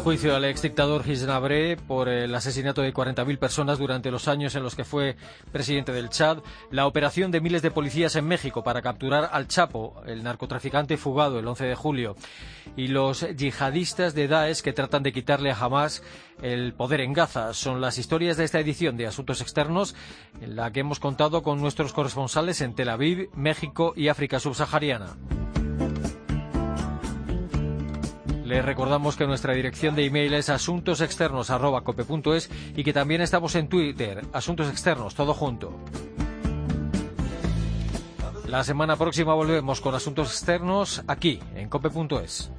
Juicio 0.03 0.35
al 0.35 0.45
exdictador 0.45 1.05
Gisnabré 1.05 1.77
por 1.77 2.09
el 2.09 2.35
asesinato 2.35 2.83
de 2.83 2.93
40.000 2.93 3.39
personas 3.39 3.79
durante 3.79 4.11
los 4.11 4.27
años 4.27 4.57
en 4.57 4.65
los 4.65 4.75
que 4.75 4.85
fue 4.85 5.17
presidente 5.53 5.93
del 5.93 6.09
Chad, 6.09 6.39
la 6.73 6.87
operación 6.89 7.31
de 7.31 7.41
miles 7.41 7.63
de 7.63 7.71
policías 7.71 8.17
en 8.17 8.27
México 8.27 8.65
para 8.65 8.83
capturar 8.83 9.31
al 9.33 9.47
Chapo, 9.47 10.03
el 10.05 10.25
narcotraficante 10.25 10.97
fugado 10.97 11.39
el 11.39 11.47
11 11.47 11.67
de 11.67 11.75
julio, 11.77 12.17
y 12.77 12.89
los 12.89 13.25
yihadistas 13.37 14.13
de 14.15 14.27
Daesh 14.27 14.63
que 14.63 14.73
tratan 14.73 15.05
de 15.05 15.13
quitarle 15.13 15.53
a 15.53 15.57
Hamas 15.57 16.03
el 16.43 16.75
poder 16.75 17.01
en 17.01 17.13
Gaza. 17.13 17.55
Son 17.55 17.81
las 17.81 17.97
historias 17.97 18.37
de 18.37 18.45
esta 18.45 18.59
edición 18.59 18.97
de 18.97 19.07
Asuntos 19.07 19.41
Externos 19.41 19.95
en 20.41 20.57
la 20.57 20.73
que 20.73 20.81
hemos 20.81 20.99
contado 20.99 21.45
con 21.45 21.61
nuestros 21.61 21.93
corresponsales 21.93 22.61
en 22.61 22.75
Tel 22.75 22.89
Aviv, 22.89 23.31
México 23.37 23.93
y 23.95 24.09
África 24.09 24.41
subsahariana. 24.41 25.17
Recordamos 28.61 29.17
que 29.17 29.27
nuestra 29.27 29.55
dirección 29.55 29.95
de 29.95 30.05
email 30.05 30.35
es 30.35 30.51
asuntosexternos.cope.es 30.51 32.51
y 32.77 32.85
que 32.85 32.93
también 32.93 33.23
estamos 33.23 33.55
en 33.55 33.69
Twitter, 33.69 34.27
Asuntos 34.33 34.69
Externos, 34.69 35.15
todo 35.15 35.33
junto. 35.33 35.79
La 38.47 38.63
semana 38.65 38.97
próxima 38.97 39.33
volvemos 39.33 39.81
con 39.81 39.95
Asuntos 39.95 40.29
Externos 40.29 41.03
aquí, 41.07 41.41
en 41.55 41.71
cope.es. 41.71 42.51